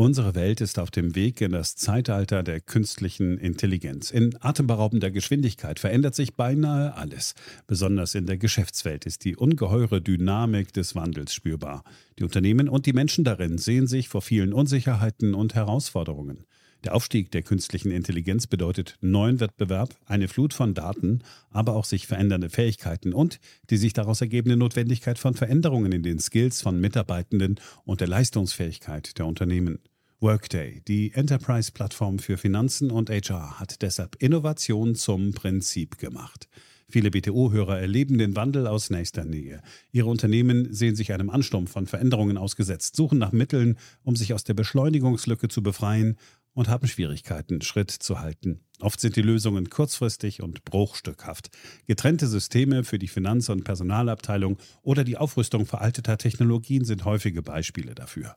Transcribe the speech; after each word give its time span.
Unsere 0.00 0.34
Welt 0.34 0.62
ist 0.62 0.78
auf 0.78 0.90
dem 0.90 1.14
Weg 1.14 1.42
in 1.42 1.52
das 1.52 1.76
Zeitalter 1.76 2.42
der 2.42 2.62
künstlichen 2.62 3.36
Intelligenz. 3.36 4.10
In 4.10 4.34
atemberaubender 4.40 5.10
Geschwindigkeit 5.10 5.78
verändert 5.78 6.14
sich 6.14 6.36
beinahe 6.36 6.94
alles. 6.94 7.34
Besonders 7.66 8.14
in 8.14 8.24
der 8.24 8.38
Geschäftswelt 8.38 9.04
ist 9.04 9.26
die 9.26 9.36
ungeheure 9.36 10.00
Dynamik 10.00 10.72
des 10.72 10.94
Wandels 10.94 11.34
spürbar. 11.34 11.84
Die 12.18 12.24
Unternehmen 12.24 12.70
und 12.70 12.86
die 12.86 12.94
Menschen 12.94 13.24
darin 13.24 13.58
sehen 13.58 13.86
sich 13.86 14.08
vor 14.08 14.22
vielen 14.22 14.54
Unsicherheiten 14.54 15.34
und 15.34 15.54
Herausforderungen. 15.54 16.46
Der 16.84 16.94
Aufstieg 16.94 17.30
der 17.30 17.42
künstlichen 17.42 17.90
Intelligenz 17.90 18.46
bedeutet 18.46 18.96
neuen 19.02 19.38
Wettbewerb, 19.38 19.94
eine 20.06 20.28
Flut 20.28 20.54
von 20.54 20.72
Daten, 20.72 21.22
aber 21.50 21.76
auch 21.76 21.84
sich 21.84 22.06
verändernde 22.06 22.48
Fähigkeiten 22.48 23.12
und 23.12 23.38
die 23.68 23.76
sich 23.76 23.92
daraus 23.92 24.22
ergebende 24.22 24.56
Notwendigkeit 24.56 25.18
von 25.18 25.34
Veränderungen 25.34 25.92
in 25.92 26.02
den 26.02 26.20
Skills 26.20 26.62
von 26.62 26.80
Mitarbeitenden 26.80 27.60
und 27.84 28.00
der 28.00 28.08
Leistungsfähigkeit 28.08 29.18
der 29.18 29.26
Unternehmen. 29.26 29.78
Workday, 30.22 30.82
die 30.86 31.12
Enterprise-Plattform 31.14 32.18
für 32.18 32.36
Finanzen 32.36 32.90
und 32.90 33.08
HR, 33.08 33.58
hat 33.58 33.80
deshalb 33.80 34.16
Innovation 34.16 34.94
zum 34.94 35.32
Prinzip 35.32 35.96
gemacht. 35.96 36.46
Viele 36.90 37.10
BTO-Hörer 37.10 37.80
erleben 37.80 38.18
den 38.18 38.36
Wandel 38.36 38.66
aus 38.66 38.90
nächster 38.90 39.24
Nähe. 39.24 39.62
Ihre 39.92 40.10
Unternehmen 40.10 40.74
sehen 40.74 40.94
sich 40.94 41.14
einem 41.14 41.30
Ansturm 41.30 41.66
von 41.66 41.86
Veränderungen 41.86 42.36
ausgesetzt, 42.36 42.96
suchen 42.96 43.16
nach 43.16 43.32
Mitteln, 43.32 43.78
um 44.02 44.14
sich 44.14 44.34
aus 44.34 44.44
der 44.44 44.52
Beschleunigungslücke 44.52 45.48
zu 45.48 45.62
befreien 45.62 46.18
und 46.52 46.68
haben 46.68 46.86
Schwierigkeiten, 46.86 47.62
Schritt 47.62 47.90
zu 47.90 48.20
halten. 48.20 48.60
Oft 48.80 49.00
sind 49.00 49.16
die 49.16 49.22
Lösungen 49.22 49.70
kurzfristig 49.70 50.42
und 50.42 50.66
bruchstückhaft. 50.66 51.48
Getrennte 51.86 52.26
Systeme 52.26 52.84
für 52.84 52.98
die 52.98 53.08
Finanz- 53.08 53.48
und 53.48 53.64
Personalabteilung 53.64 54.58
oder 54.82 55.02
die 55.02 55.16
Aufrüstung 55.16 55.64
veralteter 55.64 56.18
Technologien 56.18 56.84
sind 56.84 57.06
häufige 57.06 57.40
Beispiele 57.40 57.94
dafür. 57.94 58.36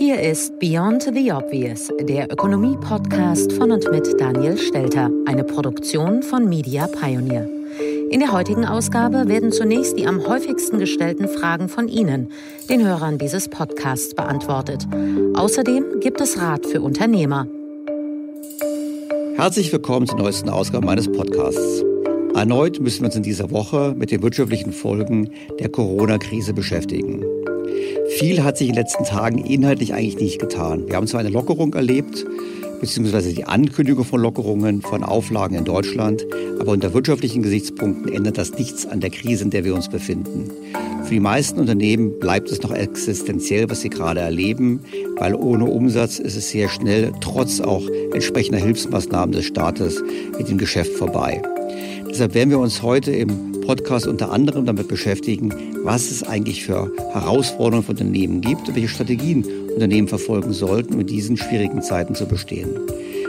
Hier 0.00 0.18
ist 0.18 0.58
Beyond 0.58 1.02
the 1.12 1.30
Obvious, 1.30 1.90
der 2.00 2.32
Ökonomie-Podcast 2.32 3.52
von 3.52 3.70
und 3.70 3.84
mit 3.90 4.18
Daniel 4.18 4.56
Stelter, 4.56 5.10
eine 5.26 5.44
Produktion 5.44 6.22
von 6.22 6.48
Media 6.48 6.86
Pioneer. 6.86 7.46
In 8.10 8.20
der 8.20 8.32
heutigen 8.32 8.64
Ausgabe 8.64 9.28
werden 9.28 9.52
zunächst 9.52 9.98
die 9.98 10.06
am 10.06 10.26
häufigsten 10.26 10.78
gestellten 10.78 11.28
Fragen 11.28 11.68
von 11.68 11.86
Ihnen, 11.86 12.32
den 12.70 12.82
Hörern 12.82 13.18
dieses 13.18 13.48
Podcasts, 13.48 14.14
beantwortet. 14.14 14.88
Außerdem 15.34 16.00
gibt 16.00 16.22
es 16.22 16.38
Rat 16.38 16.64
für 16.64 16.80
Unternehmer. 16.80 17.46
Herzlich 19.36 19.70
willkommen 19.70 20.06
zur 20.06 20.16
neuesten 20.16 20.48
Ausgabe 20.48 20.86
meines 20.86 21.12
Podcasts. 21.12 21.84
Erneut 22.34 22.80
müssen 22.80 23.00
wir 23.00 23.08
uns 23.08 23.16
in 23.16 23.22
dieser 23.22 23.50
Woche 23.50 23.94
mit 23.94 24.10
den 24.10 24.22
wirtschaftlichen 24.22 24.72
Folgen 24.72 25.28
der 25.58 25.68
Corona-Krise 25.68 26.54
beschäftigen. 26.54 27.22
Viel 28.18 28.42
hat 28.42 28.58
sich 28.58 28.68
in 28.68 28.74
den 28.74 28.82
letzten 28.82 29.04
Tagen 29.04 29.38
inhaltlich 29.38 29.94
eigentlich 29.94 30.18
nicht 30.18 30.40
getan. 30.40 30.88
Wir 30.88 30.96
haben 30.96 31.06
zwar 31.06 31.20
eine 31.20 31.30
Lockerung 31.30 31.74
erlebt, 31.74 32.26
beziehungsweise 32.80 33.32
die 33.32 33.44
Ankündigung 33.44 34.04
von 34.04 34.20
Lockerungen 34.20 34.82
von 34.82 35.04
Auflagen 35.04 35.54
in 35.54 35.64
Deutschland, 35.64 36.26
aber 36.58 36.72
unter 36.72 36.92
wirtschaftlichen 36.94 37.42
Gesichtspunkten 37.42 38.12
ändert 38.12 38.38
das 38.38 38.52
nichts 38.58 38.86
an 38.86 39.00
der 39.00 39.10
Krise, 39.10 39.44
in 39.44 39.50
der 39.50 39.64
wir 39.64 39.74
uns 39.74 39.88
befinden. 39.88 40.50
Für 41.04 41.14
die 41.14 41.20
meisten 41.20 41.58
Unternehmen 41.58 42.18
bleibt 42.18 42.50
es 42.50 42.62
noch 42.62 42.72
existenziell, 42.72 43.68
was 43.68 43.80
sie 43.80 43.90
gerade 43.90 44.20
erleben, 44.20 44.80
weil 45.16 45.34
ohne 45.34 45.64
Umsatz 45.64 46.18
ist 46.18 46.36
es 46.36 46.50
sehr 46.50 46.68
schnell, 46.68 47.12
trotz 47.20 47.60
auch 47.60 47.82
entsprechender 48.12 48.58
Hilfsmaßnahmen 48.58 49.32
des 49.32 49.46
Staates, 49.46 50.02
mit 50.38 50.48
dem 50.48 50.58
Geschäft 50.58 50.92
vorbei. 50.92 51.42
Deshalb 52.10 52.34
werden 52.34 52.50
wir 52.50 52.58
uns 52.58 52.82
heute 52.82 53.12
im 53.12 53.60
Podcast 53.60 54.08
unter 54.08 54.32
anderem 54.32 54.66
damit 54.66 54.88
beschäftigen, 54.88 55.54
was 55.84 56.10
es 56.10 56.24
eigentlich 56.24 56.64
für 56.64 56.90
Herausforderungen 57.12 57.84
für 57.84 57.92
Unternehmen 57.92 58.40
gibt 58.40 58.68
und 58.68 58.74
welche 58.74 58.88
Strategien 58.88 59.44
Unternehmen 59.72 60.08
verfolgen 60.08 60.52
sollten, 60.52 60.94
um 60.94 61.00
in 61.00 61.06
diesen 61.06 61.36
schwierigen 61.36 61.82
Zeiten 61.82 62.16
zu 62.16 62.26
bestehen. 62.26 62.70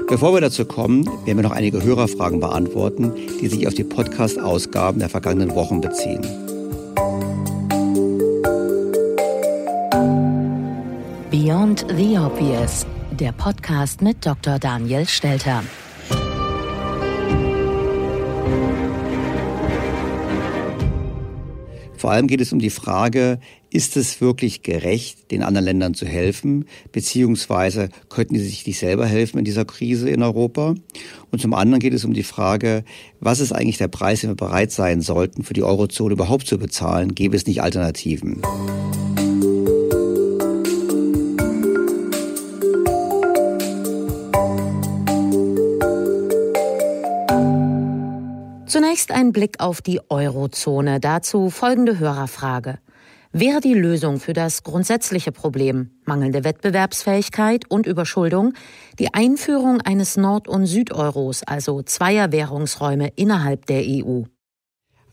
Bevor 0.08 0.34
wir 0.34 0.42
dazu 0.42 0.66
kommen, 0.66 1.06
werden 1.06 1.38
wir 1.38 1.44
noch 1.44 1.52
einige 1.52 1.84
Hörerfragen 1.84 2.40
beantworten, 2.40 3.14
die 3.40 3.48
sich 3.48 3.68
auf 3.68 3.76
die 3.76 3.84
Podcast-Ausgaben 3.84 5.00
der 5.00 5.10
vergangenen 5.10 5.56
Wochen 5.56 5.80
beziehen. 5.80 6.22
Beyond 11.30 11.86
the 11.96 12.18
Obvious, 12.18 12.86
der 13.12 13.32
Podcast 13.32 14.02
mit 14.02 14.26
Dr. 14.26 14.60
Daniel 14.60 15.08
Stelter. 15.08 15.64
Vor 22.02 22.10
allem 22.10 22.26
geht 22.26 22.42
es 22.42 22.52
um 22.52 22.58
die 22.58 22.72
Frage, 22.72 23.40
ist 23.70 23.96
es 23.96 24.22
wirklich 24.22 24.64
gerecht, 24.64 25.30
den 25.30 25.44
anderen 25.44 25.66
Ländern 25.66 25.94
zu 25.94 26.08
helfen, 26.08 26.66
beziehungsweise 26.92 27.90
könnten 28.10 28.34
sie 28.40 28.48
sich 28.48 28.66
nicht 28.66 28.80
selber 28.80 29.06
helfen 29.06 29.38
in 29.38 29.46
dieser 29.46 29.66
Krise 29.66 30.10
in 30.10 30.24
Europa? 30.24 30.74
Und 31.30 31.40
zum 31.40 31.54
anderen 31.54 31.80
geht 31.80 31.94
es 31.94 32.04
um 32.04 32.16
die 32.16 32.24
Frage, 32.24 32.86
was 33.20 33.40
ist 33.40 33.52
eigentlich 33.52 33.78
der 33.78 33.88
Preis, 33.88 34.22
den 34.22 34.32
wir 34.32 34.36
bereit 34.36 34.72
sein 34.72 35.02
sollten, 35.02 35.44
für 35.44 35.54
die 35.54 35.62
Eurozone 35.62 36.14
überhaupt 36.14 36.48
zu 36.48 36.58
bezahlen? 36.58 37.14
Gäbe 37.14 37.36
es 37.36 37.46
nicht 37.46 37.62
Alternativen? 37.62 38.42
Zunächst 48.72 49.12
ein 49.12 49.34
Blick 49.34 49.60
auf 49.60 49.82
die 49.82 50.00
Eurozone. 50.10 51.02
Dazu 51.02 51.50
folgende 51.50 52.00
Hörerfrage. 52.00 52.80
Wäre 53.34 53.60
die 53.60 53.74
Lösung 53.74 54.18
für 54.18 54.32
das 54.32 54.64
grundsätzliche 54.64 55.34
Problem 55.34 56.00
mangelnde 56.06 56.46
Wettbewerbsfähigkeit 56.46 57.70
und 57.70 57.86
Überschuldung 57.86 58.54
die 58.98 59.14
Einführung 59.14 59.82
eines 59.82 60.16
Nord- 60.16 60.48
und 60.48 60.68
Südeuros, 60.68 61.44
also 61.44 61.82
zweier 61.82 62.32
Währungsräume 62.32 63.10
innerhalb 63.18 63.66
der 63.66 63.84
EU? 63.86 64.22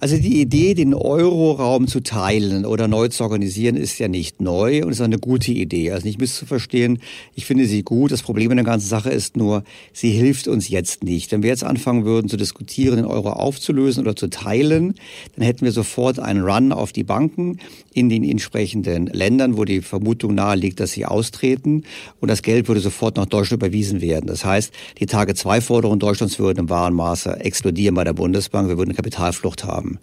Also 0.00 0.16
die 0.16 0.40
Idee, 0.40 0.74
den 0.74 0.94
Euroraum 0.94 1.88
zu 1.88 1.98
teilen 1.98 2.64
oder 2.64 2.86
neu 2.86 3.08
zu 3.08 3.24
organisieren, 3.24 3.74
ist 3.74 3.98
ja 3.98 4.06
nicht 4.06 4.40
neu 4.40 4.84
und 4.84 4.92
ist 4.92 5.00
eine 5.00 5.18
gute 5.18 5.50
Idee. 5.50 5.90
Also 5.90 6.06
nicht 6.06 6.20
misszuverstehen, 6.20 7.00
ich 7.34 7.46
finde 7.46 7.66
sie 7.66 7.82
gut. 7.82 8.12
Das 8.12 8.22
Problem 8.22 8.52
in 8.52 8.58
der 8.58 8.64
ganzen 8.64 8.86
Sache 8.86 9.10
ist 9.10 9.36
nur, 9.36 9.64
sie 9.92 10.10
hilft 10.10 10.46
uns 10.46 10.68
jetzt 10.68 11.02
nicht. 11.02 11.32
Wenn 11.32 11.42
wir 11.42 11.50
jetzt 11.50 11.64
anfangen 11.64 12.04
würden 12.04 12.28
zu 12.28 12.36
diskutieren, 12.36 12.94
den 12.94 13.06
Euro 13.06 13.30
aufzulösen 13.30 14.04
oder 14.04 14.14
zu 14.14 14.28
teilen, 14.28 14.94
dann 15.34 15.44
hätten 15.44 15.64
wir 15.64 15.72
sofort 15.72 16.20
einen 16.20 16.44
Run 16.44 16.70
auf 16.70 16.92
die 16.92 17.02
Banken 17.02 17.58
in 17.92 18.08
den 18.08 18.22
entsprechenden 18.22 19.08
Ländern, 19.08 19.56
wo 19.56 19.64
die 19.64 19.80
Vermutung 19.80 20.36
nahe 20.36 20.54
liegt, 20.54 20.78
dass 20.78 20.92
sie 20.92 21.06
austreten 21.06 21.82
und 22.20 22.28
das 22.28 22.42
Geld 22.42 22.68
würde 22.68 22.80
sofort 22.80 23.16
nach 23.16 23.26
Deutschland 23.26 23.64
überwiesen 23.64 24.00
werden. 24.00 24.28
Das 24.28 24.44
heißt, 24.44 24.72
die 25.00 25.06
Tage 25.06 25.34
zwei 25.34 25.60
Forderungen 25.60 25.98
Deutschlands 25.98 26.38
würden 26.38 26.60
im 26.60 26.70
wahren 26.70 26.94
Maße 26.94 27.40
explodieren 27.40 27.96
bei 27.96 28.04
der 28.04 28.12
Bundesbank. 28.12 28.68
Wir 28.68 28.78
würden 28.78 28.90
eine 28.90 28.96
Kapitalflucht 28.96 29.64
haben. 29.64 29.87
Haben. 29.88 29.98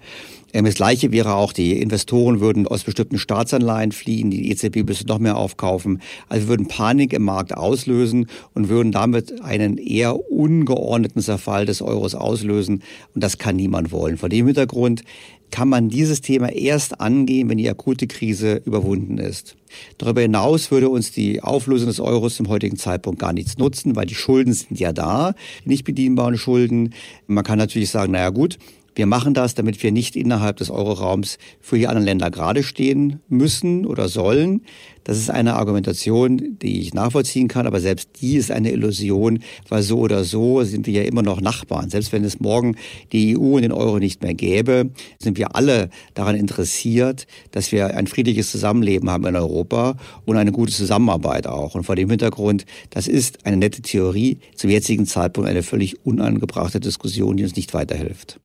Ähm, 0.54 0.66
das 0.66 0.76
Gleiche 0.76 1.12
wäre 1.12 1.36
auch, 1.36 1.54
die 1.54 1.80
Investoren 1.80 2.40
würden 2.40 2.68
aus 2.68 2.84
bestimmten 2.84 3.18
Staatsanleihen 3.18 3.92
fliehen, 3.92 4.32
die 4.32 4.50
EZB 4.50 4.84
müsste 4.88 5.08
noch 5.08 5.20
mehr 5.20 5.38
aufkaufen. 5.38 6.02
Also 6.30 6.46
wir 6.46 6.50
würden 6.50 6.68
Panik 6.68 7.14
im 7.14 7.24
Markt 7.24 7.56
auslösen 7.56 8.28
und 8.54 8.70
würden 8.70 8.92
damit 8.92 9.42
einen 9.42 9.78
eher 9.78 10.32
ungeordneten 10.32 11.22
Zerfall 11.22 11.66
des 11.66 11.82
Euros 11.82 12.16
auslösen. 12.16 12.84
Und 13.14 13.24
das 13.24 13.38
kann 13.38 13.56
niemand 13.56 13.92
wollen. 13.92 14.18
Vor 14.18 14.30
dem 14.30 14.46
Hintergrund 14.46 15.04
kann 15.52 15.70
man 15.70 15.90
dieses 15.90 16.22
Thema 16.22 16.52
erst 16.52 17.00
angehen, 17.00 17.50
wenn 17.50 17.58
die 17.58 17.70
akute 17.70 18.08
Krise 18.08 18.62
überwunden 18.66 19.20
ist. 19.20 19.56
Darüber 19.98 20.22
hinaus 20.22 20.72
würde 20.72 20.90
uns 20.90 21.12
die 21.12 21.44
Auflösung 21.44 21.88
des 21.88 22.00
Euros 22.00 22.36
zum 22.36 22.50
heutigen 22.50 22.78
Zeitpunkt 22.78 23.20
gar 23.20 23.32
nichts 23.32 23.58
nutzen, 23.58 23.96
weil 23.96 24.06
die 24.06 24.16
Schulden 24.16 24.54
sind 24.54 24.80
ja 24.80 24.92
da, 24.92 25.34
nicht 25.64 25.86
bedienbaren 25.86 26.38
Schulden. 26.38 26.94
Man 27.28 27.44
kann 27.44 27.60
natürlich 27.60 27.90
sagen, 27.90 28.14
naja 28.14 28.32
gut, 28.32 28.58
wir 28.96 29.06
machen 29.06 29.34
das, 29.34 29.56
damit 29.56 29.84
wir 29.84 29.92
nicht 29.92 30.16
innerhalb 30.16 30.58
des 30.58 30.70
Euroraums 30.70 31.38
für 31.60 31.78
die 31.78 31.88
anderen 31.88 32.06
Länder 32.06 32.32
gerade 32.32 32.64
stehen 32.64 33.20
müssen 33.28 33.86
oder 33.86 34.08
sollen. 34.08 34.62
Das 35.04 35.18
ist 35.18 35.30
eine 35.30 35.56
Argumentation, 35.56 36.58
die 36.62 36.82
ich 36.82 36.94
nachvollziehen 36.94 37.48
kann, 37.48 37.68
aber 37.68 37.80
selbst 37.80 38.22
die 38.22 38.38
ist 38.38 38.52
eine 38.52 38.72
Illusion, 38.72 39.40
weil 39.70 39.84
so 39.84 40.00
oder 40.00 40.24
so 40.24 40.64
sind 40.64 40.88
wir 40.88 40.94
ja 40.94 41.04
immer 41.04 41.22
noch 41.22 41.42
Nachbarn. 41.42 41.90
Selbst 41.90 42.12
wenn 42.12 42.24
es 42.24 42.40
morgen 42.40 42.76
die 43.12 43.38
EU 43.38 43.58
und 43.58 43.62
den 43.62 43.72
Euro 43.72 44.00
nicht 44.00 44.24
mehr 44.24 44.34
gäbe, 44.34 44.90
sind 45.20 45.38
wir 45.38 45.56
alle 45.56 45.90
daran 46.16 46.36
interessiert, 46.36 47.28
dass 47.52 47.72
wir 47.72 47.96
ein 47.96 48.08
friedliches 48.08 48.50
Zusammenleben 48.50 49.10
haben 49.12 49.26
in 49.28 49.36
Europa 49.36 49.98
und 50.26 50.38
eine 50.38 50.52
gute 50.52 50.72
Zusammenarbeit 50.72 51.46
auch. 51.48 51.76
Und 51.76 51.84
vor 51.84 51.96
dem 51.96 52.10
Hintergrund, 52.10 52.66
das 52.90 53.08
ist 53.08 53.46
eine 53.46 53.58
nette 53.58 53.82
Theorie, 53.82 54.40
zum 54.56 54.70
jetzigen 54.70 55.06
Zeitpunkt 55.06 55.50
eine 55.50 55.64
völlig 55.64 56.04
unangebrachte 56.06 56.80
Diskussion, 56.80 57.38
die 57.38 57.44
uns 57.44 57.56
nicht 57.56 57.74
weiterhilft. 57.74 58.40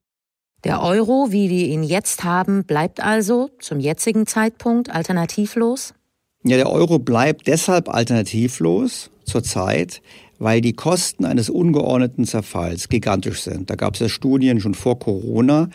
Der 0.64 0.82
Euro, 0.82 1.28
wie 1.30 1.48
wir 1.48 1.66
ihn 1.66 1.82
jetzt 1.82 2.22
haben, 2.22 2.64
bleibt 2.64 3.02
also 3.02 3.48
zum 3.60 3.80
jetzigen 3.80 4.26
Zeitpunkt 4.26 4.90
alternativlos? 4.90 5.94
Ja, 6.44 6.58
der 6.58 6.70
Euro 6.70 6.98
bleibt 6.98 7.46
deshalb 7.46 7.88
alternativlos 7.88 9.10
zurzeit, 9.24 10.02
weil 10.38 10.60
die 10.60 10.74
Kosten 10.74 11.24
eines 11.24 11.48
ungeordneten 11.48 12.26
Zerfalls 12.26 12.90
gigantisch 12.90 13.40
sind. 13.40 13.70
Da 13.70 13.74
gab 13.74 13.94
es 13.94 14.00
ja 14.00 14.08
Studien 14.10 14.60
schon 14.60 14.74
vor 14.74 14.98
Corona, 14.98 15.70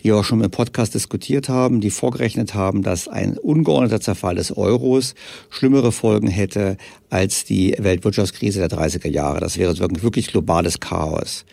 die 0.00 0.04
wir 0.04 0.16
auch 0.16 0.24
schon 0.24 0.42
im 0.42 0.50
Podcast 0.50 0.94
diskutiert 0.94 1.50
haben, 1.50 1.82
die 1.82 1.90
vorgerechnet 1.90 2.54
haben, 2.54 2.82
dass 2.82 3.08
ein 3.08 3.36
ungeordneter 3.36 4.00
Zerfall 4.00 4.36
des 4.36 4.56
Euros 4.56 5.14
schlimmere 5.50 5.92
Folgen 5.92 6.28
hätte 6.28 6.78
als 7.10 7.44
die 7.44 7.74
Weltwirtschaftskrise 7.78 8.66
der 8.66 8.70
30er 8.70 9.08
Jahre. 9.08 9.40
Das 9.40 9.58
wäre 9.58 9.76
wirklich 9.78 10.28
globales 10.28 10.80
Chaos. 10.80 11.44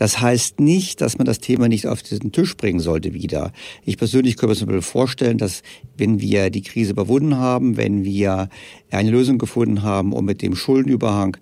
Das 0.00 0.18
heißt 0.18 0.60
nicht, 0.60 1.02
dass 1.02 1.18
man 1.18 1.26
das 1.26 1.40
Thema 1.40 1.68
nicht 1.68 1.86
auf 1.86 2.02
diesen 2.02 2.32
Tisch 2.32 2.56
bringen 2.56 2.80
sollte 2.80 3.12
wieder. 3.12 3.52
Ich 3.84 3.98
persönlich 3.98 4.38
könnte 4.38 4.64
mir 4.64 4.80
vorstellen, 4.80 5.36
dass 5.36 5.62
wenn 5.98 6.22
wir 6.22 6.48
die 6.48 6.62
Krise 6.62 6.92
überwunden 6.92 7.36
haben, 7.36 7.76
wenn 7.76 8.02
wir 8.02 8.48
eine 8.90 9.10
Lösung 9.10 9.36
gefunden 9.36 9.82
haben, 9.82 10.14
um 10.14 10.24
mit 10.24 10.40
dem 10.40 10.56
Schuldenüberhang 10.56 11.36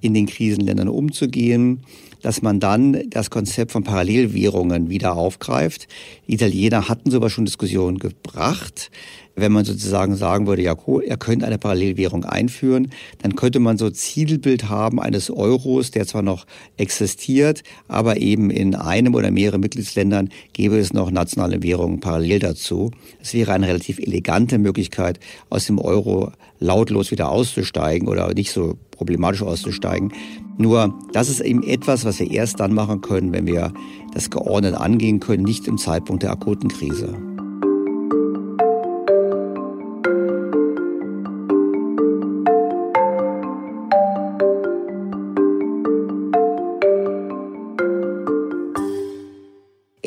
in 0.00 0.14
den 0.14 0.24
Krisenländern 0.24 0.88
umzugehen, 0.88 1.80
dass 2.22 2.40
man 2.40 2.60
dann 2.60 3.10
das 3.10 3.28
Konzept 3.28 3.72
von 3.72 3.84
Parallelwährungen 3.84 4.88
wieder 4.88 5.14
aufgreift. 5.14 5.86
Die 6.26 6.32
Italiener 6.32 6.88
hatten 6.88 7.10
sowas 7.10 7.32
schon 7.32 7.44
Diskussionen 7.44 7.98
gebracht 7.98 8.90
wenn 9.40 9.52
man 9.52 9.64
sozusagen 9.64 10.16
sagen 10.16 10.46
würde, 10.46 10.62
ja, 10.62 10.76
er 11.06 11.16
könnte 11.16 11.46
eine 11.46 11.58
Parallelwährung 11.58 12.24
einführen, 12.24 12.90
dann 13.22 13.36
könnte 13.36 13.60
man 13.60 13.78
so 13.78 13.90
Zielbild 13.90 14.68
haben 14.68 15.00
eines 15.00 15.30
Euros, 15.30 15.90
der 15.90 16.06
zwar 16.06 16.22
noch 16.22 16.46
existiert, 16.76 17.62
aber 17.88 18.18
eben 18.18 18.50
in 18.50 18.74
einem 18.74 19.14
oder 19.14 19.30
mehreren 19.30 19.60
Mitgliedsländern 19.60 20.30
gäbe 20.52 20.78
es 20.78 20.92
noch 20.92 21.10
nationale 21.10 21.62
Währungen 21.62 22.00
parallel 22.00 22.38
dazu. 22.40 22.90
Es 23.20 23.34
wäre 23.34 23.52
eine 23.52 23.68
relativ 23.68 23.98
elegante 23.98 24.58
Möglichkeit, 24.58 25.20
aus 25.50 25.66
dem 25.66 25.78
Euro 25.78 26.32
lautlos 26.60 27.10
wieder 27.10 27.30
auszusteigen 27.30 28.08
oder 28.08 28.32
nicht 28.34 28.50
so 28.50 28.76
problematisch 28.90 29.42
auszusteigen. 29.42 30.12
Nur 30.56 30.98
das 31.12 31.28
ist 31.28 31.40
eben 31.40 31.62
etwas, 31.62 32.04
was 32.04 32.18
wir 32.18 32.30
erst 32.30 32.58
dann 32.58 32.74
machen 32.74 33.00
können, 33.00 33.32
wenn 33.32 33.46
wir 33.46 33.72
das 34.12 34.30
geordnet 34.30 34.74
angehen 34.74 35.20
können, 35.20 35.44
nicht 35.44 35.68
im 35.68 35.78
Zeitpunkt 35.78 36.24
der 36.24 36.32
akuten 36.32 36.68
Krise. 36.68 37.27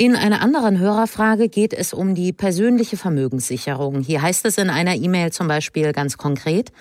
In 0.01 0.15
einer 0.15 0.41
anderen 0.41 0.79
Hörerfrage 0.79 1.47
geht 1.47 1.73
es 1.73 1.93
um 1.93 2.15
die 2.15 2.33
persönliche 2.33 2.97
Vermögenssicherung. 2.97 4.01
Hier 4.01 4.23
heißt 4.23 4.43
es 4.47 4.57
in 4.57 4.71
einer 4.71 4.95
E-Mail 4.95 5.31
zum 5.31 5.47
Beispiel 5.47 5.91
ganz 5.91 6.17
konkret, 6.17 6.71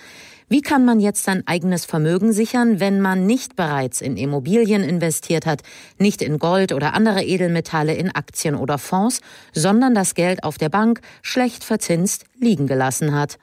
wie 0.48 0.62
kann 0.62 0.86
man 0.86 1.00
jetzt 1.00 1.24
sein 1.24 1.42
eigenes 1.46 1.84
Vermögen 1.84 2.32
sichern, 2.32 2.80
wenn 2.80 3.02
man 3.02 3.26
nicht 3.26 3.56
bereits 3.56 4.00
in 4.00 4.16
Immobilien 4.16 4.82
investiert 4.82 5.44
hat, 5.44 5.60
nicht 5.98 6.22
in 6.22 6.38
Gold 6.38 6.72
oder 6.72 6.94
andere 6.94 7.22
Edelmetalle, 7.22 7.92
in 7.92 8.10
Aktien 8.10 8.54
oder 8.54 8.78
Fonds, 8.78 9.20
sondern 9.52 9.94
das 9.94 10.14
Geld 10.14 10.42
auf 10.42 10.56
der 10.56 10.70
Bank 10.70 11.02
schlecht 11.20 11.62
verzinst 11.62 12.24
liegen 12.38 12.66
gelassen 12.66 13.14
hat? 13.14 13.36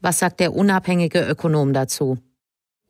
Was 0.00 0.20
sagt 0.20 0.38
der 0.38 0.54
unabhängige 0.54 1.26
Ökonom 1.26 1.72
dazu? 1.72 2.16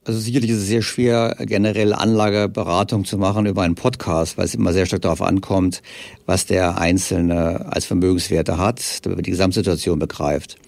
Also 0.06 0.20
sicherlich 0.20 0.53
ist 0.53 0.58
es 0.58 0.67
sehr 0.69 0.82
schwer, 0.82 1.35
generell 1.41 1.93
Anlageberatung 1.93 3.05
zu 3.05 3.19
machen 3.19 3.44
über 3.44 3.62
einen 3.62 3.75
Podcast, 3.75 4.38
weil 4.38 4.44
es 4.44 4.55
immer 4.55 4.73
sehr 4.73 4.87
stark 4.87 5.03
darauf 5.03 5.20
ankommt, 5.20 5.82
was 6.26 6.47
der 6.47 6.79
Einzelne 6.79 7.67
als 7.73 7.87
Vermögenswerte 7.87 8.56
hat, 8.56 9.05
damit 9.05 9.19
man 9.19 9.25
die 9.25 9.32
Gesamtsituation 9.32 9.99
begreift. 9.99 10.58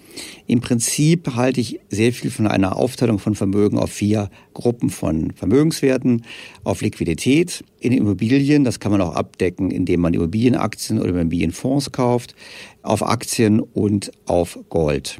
Im 0.49 0.61
Prinzip 0.61 1.35
halte 1.35 1.61
ich 1.61 1.79
sehr 1.89 2.11
viel 2.11 2.31
von 2.31 2.47
einer 2.47 2.75
Aufteilung 2.75 3.19
von 3.19 3.35
Vermögen 3.35 3.77
auf 3.77 3.91
vier 3.91 4.31
Gruppen 4.55 4.89
von 4.89 5.31
Vermögenswerten, 5.35 6.23
auf 6.63 6.81
Liquidität, 6.81 7.63
in 7.79 7.91
Immobilien, 7.91 8.63
das 8.63 8.79
kann 8.79 8.91
man 8.91 8.99
auch 9.01 9.13
abdecken, 9.13 9.69
indem 9.69 10.01
man 10.01 10.15
Immobilienaktien 10.15 10.97
oder 10.97 11.09
Immobilienfonds 11.09 11.91
kauft, 11.91 12.33
auf 12.81 13.03
Aktien 13.03 13.59
und 13.59 14.11
auf 14.25 14.57
Gold. 14.69 15.19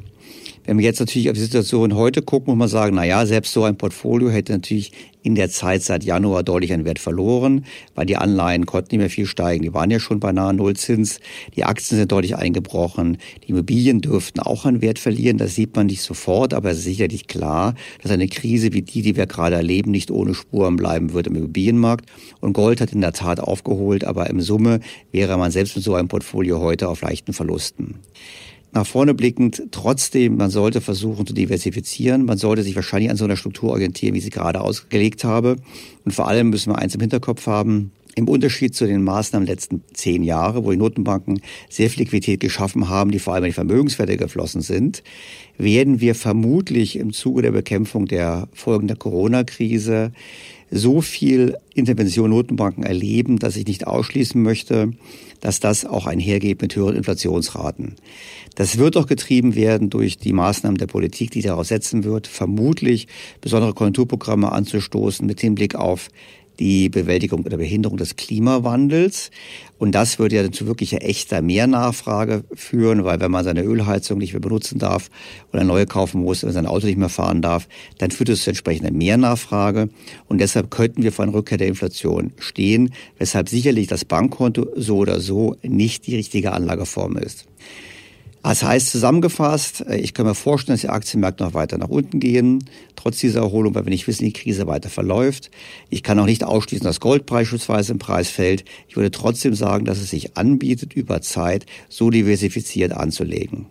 Wenn 0.64 0.78
wir 0.78 0.84
jetzt 0.84 1.00
natürlich 1.00 1.30
auf 1.30 1.34
die 1.34 1.40
Situation 1.40 1.94
heute 1.94 2.22
gucken, 2.22 2.52
muss 2.52 2.58
man 2.58 2.68
sagen, 2.68 2.96
na 2.96 3.04
ja, 3.04 3.24
selbst 3.24 3.52
so 3.52 3.64
ein 3.64 3.76
Portfolio 3.76 4.30
hätte 4.30 4.52
natürlich 4.52 4.92
in 5.22 5.34
der 5.34 5.50
Zeit 5.50 5.82
seit 5.82 6.04
Januar 6.04 6.42
deutlich 6.42 6.72
an 6.72 6.84
Wert 6.84 6.98
verloren, 6.98 7.64
weil 7.94 8.06
die 8.06 8.16
Anleihen 8.16 8.66
konnten 8.66 8.94
nicht 8.94 9.00
mehr 9.00 9.10
viel 9.10 9.26
steigen. 9.26 9.62
Die 9.62 9.74
waren 9.74 9.90
ja 9.90 10.00
schon 10.00 10.20
beinahe 10.20 10.54
Nullzins. 10.54 11.20
Die 11.56 11.64
Aktien 11.64 11.98
sind 11.98 12.12
deutlich 12.12 12.36
eingebrochen. 12.36 13.18
Die 13.44 13.50
Immobilien 13.50 14.00
dürften 14.00 14.40
auch 14.40 14.64
an 14.64 14.80
Wert 14.80 14.98
verlieren. 14.98 15.19
Das 15.38 15.54
sieht 15.54 15.76
man 15.76 15.86
nicht 15.86 16.02
sofort, 16.02 16.54
aber 16.54 16.70
es 16.70 16.78
ist 16.78 16.84
sicherlich 16.84 17.26
klar, 17.26 17.74
dass 18.02 18.10
eine 18.10 18.28
Krise 18.28 18.72
wie 18.72 18.82
die, 18.82 19.02
die 19.02 19.16
wir 19.16 19.26
gerade 19.26 19.56
erleben, 19.56 19.90
nicht 19.90 20.10
ohne 20.10 20.34
Spuren 20.34 20.76
bleiben 20.76 21.12
wird 21.12 21.26
im 21.26 21.36
Immobilienmarkt. 21.36 22.10
Und 22.40 22.52
Gold 22.52 22.80
hat 22.80 22.92
in 22.92 23.00
der 23.00 23.12
Tat 23.12 23.40
aufgeholt, 23.40 24.04
aber 24.04 24.28
im 24.30 24.40
Summe 24.40 24.80
wäre 25.12 25.36
man 25.38 25.50
selbst 25.50 25.76
mit 25.76 25.84
so 25.84 25.94
einem 25.94 26.08
Portfolio 26.08 26.60
heute 26.60 26.88
auf 26.88 27.02
leichten 27.02 27.32
Verlusten 27.32 27.96
nach 28.72 28.86
vorne 28.86 29.14
blickend 29.14 29.64
trotzdem, 29.70 30.36
man 30.36 30.50
sollte 30.50 30.80
versuchen 30.80 31.26
zu 31.26 31.34
diversifizieren. 31.34 32.24
Man 32.24 32.38
sollte 32.38 32.62
sich 32.62 32.76
wahrscheinlich 32.76 33.10
an 33.10 33.16
so 33.16 33.24
einer 33.24 33.36
Struktur 33.36 33.70
orientieren, 33.70 34.14
wie 34.14 34.18
ich 34.18 34.24
sie 34.24 34.30
gerade 34.30 34.60
ausgelegt 34.60 35.24
habe. 35.24 35.56
Und 36.04 36.12
vor 36.12 36.28
allem 36.28 36.50
müssen 36.50 36.72
wir 36.72 36.78
eins 36.78 36.94
im 36.94 37.00
Hinterkopf 37.00 37.46
haben. 37.46 37.92
Im 38.16 38.28
Unterschied 38.28 38.74
zu 38.74 38.86
den 38.86 39.04
Maßnahmen 39.04 39.46
der 39.46 39.54
letzten 39.54 39.82
zehn 39.92 40.24
Jahre, 40.24 40.64
wo 40.64 40.70
die 40.70 40.76
Notenbanken 40.76 41.40
sehr 41.68 41.88
viel 41.90 42.02
Liquidität 42.02 42.40
geschaffen 42.40 42.88
haben, 42.88 43.10
die 43.10 43.18
vor 43.18 43.34
allem 43.34 43.44
in 43.44 43.50
die 43.50 43.54
Vermögenswerte 43.54 44.16
geflossen 44.16 44.62
sind, 44.62 45.02
werden 45.58 46.00
wir 46.00 46.14
vermutlich 46.14 46.96
im 46.96 47.12
Zuge 47.12 47.42
der 47.42 47.52
Bekämpfung 47.52 48.06
der 48.06 48.48
Folgen 48.52 48.88
der 48.88 48.96
Corona-Krise 48.96 50.12
so 50.70 51.00
viel 51.00 51.56
Intervention 51.74 52.30
Notenbanken 52.30 52.84
erleben, 52.84 53.38
dass 53.38 53.56
ich 53.56 53.66
nicht 53.66 53.86
ausschließen 53.86 54.40
möchte, 54.40 54.92
dass 55.40 55.58
das 55.58 55.84
auch 55.84 56.06
einhergeht 56.06 56.62
mit 56.62 56.76
höheren 56.76 56.96
Inflationsraten. 56.96 57.96
Das 58.54 58.78
wird 58.78 58.96
auch 58.96 59.06
getrieben 59.06 59.54
werden 59.54 59.90
durch 59.90 60.18
die 60.18 60.32
Maßnahmen 60.32 60.78
der 60.78 60.86
Politik, 60.86 61.30
die 61.32 61.42
daraus 61.42 61.68
setzen 61.68 62.04
wird, 62.04 62.26
vermutlich 62.26 63.08
besondere 63.40 63.74
Konjunkturprogramme 63.74 64.52
anzustoßen 64.52 65.26
mit 65.26 65.40
Hinblick 65.40 65.74
auf 65.74 66.08
die 66.60 66.90
Bewältigung 66.90 67.44
oder 67.44 67.56
Behinderung 67.56 67.96
des 67.96 68.14
Klimawandels. 68.16 69.30
Und 69.78 69.94
das 69.94 70.18
würde 70.18 70.36
ja 70.36 70.52
zu 70.52 70.66
wirklicher 70.66 71.02
echter 71.02 71.40
Mehrnachfrage 71.40 72.44
führen, 72.54 73.04
weil 73.04 73.18
wenn 73.18 73.30
man 73.30 73.44
seine 73.44 73.62
Ölheizung 73.62 74.18
nicht 74.18 74.34
mehr 74.34 74.40
benutzen 74.40 74.78
darf 74.78 75.10
oder 75.52 75.64
neue 75.64 75.86
kaufen 75.86 76.22
muss 76.22 76.44
und 76.44 76.52
sein 76.52 76.66
Auto 76.66 76.86
nicht 76.86 76.98
mehr 76.98 77.08
fahren 77.08 77.40
darf, 77.40 77.66
dann 77.96 78.10
führt 78.10 78.28
es 78.28 78.44
zu 78.44 78.50
entsprechender 78.50 78.92
Mehrnachfrage. 78.92 79.88
Und 80.28 80.38
deshalb 80.38 80.70
könnten 80.70 81.02
wir 81.02 81.12
vor 81.12 81.24
einer 81.24 81.34
Rückkehr 81.34 81.58
der 81.58 81.68
Inflation 81.68 82.32
stehen, 82.38 82.92
weshalb 83.18 83.48
sicherlich 83.48 83.86
das 83.86 84.04
Bankkonto 84.04 84.68
so 84.76 84.98
oder 84.98 85.18
so 85.18 85.56
nicht 85.62 86.06
die 86.06 86.16
richtige 86.16 86.52
Anlageform 86.52 87.16
ist. 87.16 87.46
Das 88.42 88.62
heißt 88.62 88.90
zusammengefasst, 88.90 89.84
äh, 89.86 89.98
ich 89.98 90.14
kann 90.14 90.26
mir 90.26 90.34
vorstellen, 90.34 90.74
dass 90.74 90.80
die 90.80 90.88
Aktienmärkte 90.88 91.44
noch 91.44 91.54
weiter 91.54 91.78
nach 91.78 91.88
unten 91.88 92.20
gehen, 92.20 92.64
trotz 92.96 93.18
dieser 93.18 93.40
Erholung, 93.40 93.74
weil 93.74 93.84
wir 93.84 93.90
nicht 93.90 94.06
wissen, 94.06 94.22
wie 94.22 94.32
die 94.32 94.40
Krise 94.40 94.66
weiter 94.66 94.88
verläuft. 94.88 95.50
Ich 95.90 96.02
kann 96.02 96.18
auch 96.18 96.26
nicht 96.26 96.44
ausschließen, 96.44 96.84
dass 96.84 97.00
Gold 97.00 97.26
beispielsweise 97.26 97.92
im 97.92 97.98
Preis 97.98 98.30
fällt. 98.30 98.64
Ich 98.88 98.96
würde 98.96 99.10
trotzdem 99.10 99.54
sagen, 99.54 99.84
dass 99.84 99.98
es 99.98 100.10
sich 100.10 100.36
anbietet, 100.36 100.94
über 100.94 101.20
Zeit 101.20 101.66
so 101.88 102.10
diversifiziert 102.10 102.92
anzulegen. 102.92 103.66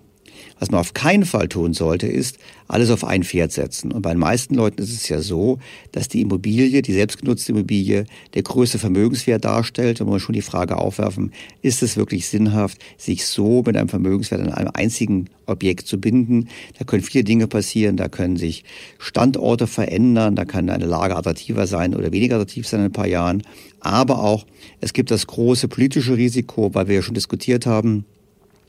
Was 0.59 0.71
man 0.71 0.81
auf 0.81 0.93
keinen 0.93 1.25
Fall 1.25 1.47
tun 1.47 1.73
sollte, 1.73 2.07
ist, 2.07 2.37
alles 2.67 2.91
auf 2.91 3.05
ein 3.05 3.23
Pferd 3.23 3.51
setzen. 3.53 3.91
Und 3.91 4.01
bei 4.01 4.11
den 4.11 4.19
meisten 4.19 4.55
Leuten 4.55 4.81
ist 4.81 4.93
es 4.93 5.07
ja 5.07 5.21
so, 5.21 5.57
dass 5.93 6.09
die 6.09 6.21
Immobilie, 6.21 6.81
die 6.81 6.93
selbstgenutzte 6.93 7.53
Immobilie, 7.53 8.05
der 8.33 8.43
größte 8.43 8.77
Vermögenswert 8.77 9.45
darstellt. 9.45 10.01
Und 10.01 10.07
man 10.07 10.15
muss 10.15 10.21
schon 10.21 10.33
die 10.33 10.41
Frage 10.41 10.77
aufwerfen, 10.77 11.31
ist 11.61 11.81
es 11.81 11.95
wirklich 11.95 12.27
sinnhaft, 12.27 12.77
sich 12.97 13.25
so 13.25 13.63
mit 13.65 13.77
einem 13.77 13.89
Vermögenswert 13.89 14.41
an 14.41 14.51
einem 14.51 14.71
einzigen 14.73 15.29
Objekt 15.45 15.87
zu 15.87 15.99
binden? 15.99 16.49
Da 16.77 16.83
können 16.83 17.03
viele 17.03 17.23
Dinge 17.23 17.47
passieren. 17.47 17.95
Da 17.95 18.09
können 18.09 18.35
sich 18.35 18.65
Standorte 18.97 19.65
verändern. 19.65 20.35
Da 20.35 20.43
kann 20.43 20.69
eine 20.69 20.85
Lage 20.85 21.15
attraktiver 21.15 21.67
sein 21.67 21.95
oder 21.95 22.11
weniger 22.11 22.35
attraktiv 22.35 22.67
sein 22.67 22.81
in 22.81 22.87
ein 22.87 22.91
paar 22.91 23.07
Jahren. 23.07 23.43
Aber 23.79 24.21
auch, 24.21 24.45
es 24.81 24.91
gibt 24.91 25.09
das 25.09 25.25
große 25.25 25.69
politische 25.69 26.17
Risiko, 26.17 26.75
weil 26.75 26.89
wir 26.89 26.95
ja 26.95 27.01
schon 27.01 27.15
diskutiert 27.15 27.65
haben, 27.65 28.05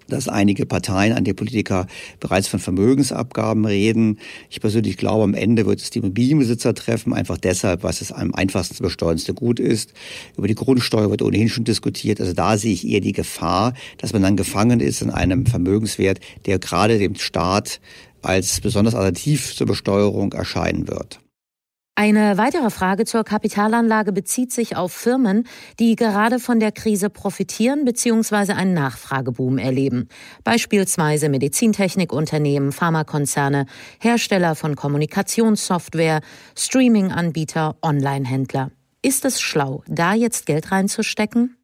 dass 0.08 0.28
einige 0.28 0.66
Parteien, 0.66 1.12
einige 1.12 1.34
Politiker 1.34 1.86
bereits 2.18 2.48
von 2.48 2.60
Vermögensabgaben 2.60 3.64
reden. 3.64 4.18
Ich 4.50 4.60
persönlich 4.60 4.96
glaube, 4.96 5.24
am 5.24 5.34
Ende 5.34 5.66
wird 5.66 5.80
es 5.80 5.90
die 5.90 6.00
Immobilienbesitzer 6.00 6.74
treffen, 6.74 7.12
einfach 7.12 7.38
deshalb, 7.38 7.82
was 7.82 8.00
es 8.00 8.12
am 8.12 8.34
einfachsten 8.34 8.74
zu 8.74 8.82
besteuernste 8.82 9.34
Gut 9.34 9.60
ist. 9.60 9.92
Über 10.36 10.48
die 10.48 10.54
Grundsteuer 10.54 11.10
wird 11.10 11.22
ohnehin 11.22 11.48
schon 11.48 11.64
diskutiert. 11.64 12.20
Also 12.20 12.32
da 12.32 12.56
sehe 12.58 12.72
ich 12.72 12.86
eher 12.86 13.00
die 13.00 13.12
Gefahr, 13.12 13.74
dass 13.98 14.12
man 14.12 14.22
dann 14.22 14.36
gefangen 14.36 14.80
ist 14.80 15.02
in 15.02 15.10
einem 15.10 15.46
Vermögenswert, 15.46 16.20
der 16.46 16.58
gerade 16.58 16.98
dem 16.98 17.14
Staat 17.14 17.80
als 18.22 18.60
besonders 18.60 18.94
attraktiv 18.94 19.54
zur 19.54 19.66
Besteuerung 19.66 20.32
erscheinen 20.32 20.88
wird. 20.88 21.20
Eine 22.00 22.38
weitere 22.38 22.70
Frage 22.70 23.04
zur 23.04 23.24
Kapitalanlage 23.24 24.12
bezieht 24.12 24.52
sich 24.54 24.74
auf 24.74 24.90
Firmen, 24.90 25.46
die 25.78 25.96
gerade 25.96 26.38
von 26.38 26.58
der 26.58 26.72
Krise 26.72 27.10
profitieren 27.10 27.84
bzw. 27.84 28.54
einen 28.54 28.72
Nachfrageboom 28.72 29.58
erleben. 29.58 30.08
Beispielsweise 30.42 31.28
Medizintechnikunternehmen, 31.28 32.72
Pharmakonzerne, 32.72 33.66
Hersteller 34.00 34.54
von 34.54 34.76
Kommunikationssoftware, 34.76 36.22
Streaming-Anbieter, 36.56 37.76
Online-Händler. 37.82 38.70
Ist 39.02 39.26
es 39.26 39.38
schlau, 39.38 39.82
da 39.86 40.14
jetzt 40.14 40.46
Geld 40.46 40.72
reinzustecken? 40.72 41.59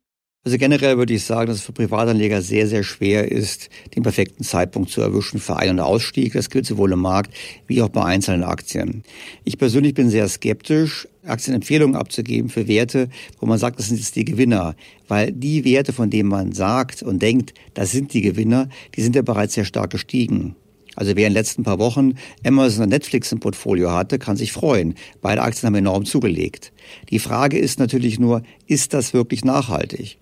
Also 0.46 0.58
generell 0.58 0.96
würde 0.96 1.12
ich 1.12 1.24
sagen, 1.24 1.48
dass 1.48 1.56
es 1.56 1.64
für 1.64 1.72
Privatanleger 1.72 2.40
sehr, 2.40 2.68
sehr 2.68 2.84
schwer 2.84 3.32
ist, 3.32 3.68
den 3.96 4.04
perfekten 4.04 4.44
Zeitpunkt 4.44 4.90
zu 4.90 5.00
erwischen 5.00 5.40
für 5.40 5.56
Ein- 5.56 5.70
und 5.70 5.80
Ausstieg. 5.80 6.34
Das 6.34 6.50
gilt 6.50 6.66
sowohl 6.66 6.92
im 6.92 7.00
Markt 7.00 7.34
wie 7.66 7.82
auch 7.82 7.88
bei 7.88 8.04
einzelnen 8.04 8.44
Aktien. 8.44 9.02
Ich 9.42 9.58
persönlich 9.58 9.94
bin 9.94 10.08
sehr 10.08 10.28
skeptisch, 10.28 11.08
Aktienempfehlungen 11.24 11.96
abzugeben 11.96 12.48
für 12.48 12.68
Werte, 12.68 13.08
wo 13.40 13.46
man 13.46 13.58
sagt, 13.58 13.80
das 13.80 13.88
sind 13.88 13.96
jetzt 13.96 14.14
die 14.14 14.24
Gewinner. 14.24 14.76
Weil 15.08 15.32
die 15.32 15.64
Werte, 15.64 15.92
von 15.92 16.10
denen 16.10 16.28
man 16.28 16.52
sagt 16.52 17.02
und 17.02 17.20
denkt, 17.20 17.52
das 17.74 17.90
sind 17.90 18.14
die 18.14 18.20
Gewinner, 18.20 18.68
die 18.94 19.02
sind 19.02 19.16
ja 19.16 19.22
bereits 19.22 19.54
sehr 19.54 19.64
stark 19.64 19.90
gestiegen. 19.90 20.54
Also 20.94 21.16
wer 21.16 21.26
in 21.26 21.32
den 21.32 21.38
letzten 21.38 21.64
paar 21.64 21.80
Wochen 21.80 22.14
Amazon 22.46 22.84
und 22.84 22.90
Netflix 22.90 23.32
im 23.32 23.40
Portfolio 23.40 23.90
hatte, 23.90 24.20
kann 24.20 24.36
sich 24.36 24.52
freuen. 24.52 24.94
Beide 25.20 25.42
Aktien 25.42 25.66
haben 25.66 25.74
enorm 25.74 26.04
zugelegt. 26.04 26.72
Die 27.10 27.18
Frage 27.18 27.58
ist 27.58 27.80
natürlich 27.80 28.20
nur, 28.20 28.42
ist 28.68 28.94
das 28.94 29.12
wirklich 29.12 29.44
nachhaltig? 29.44 30.18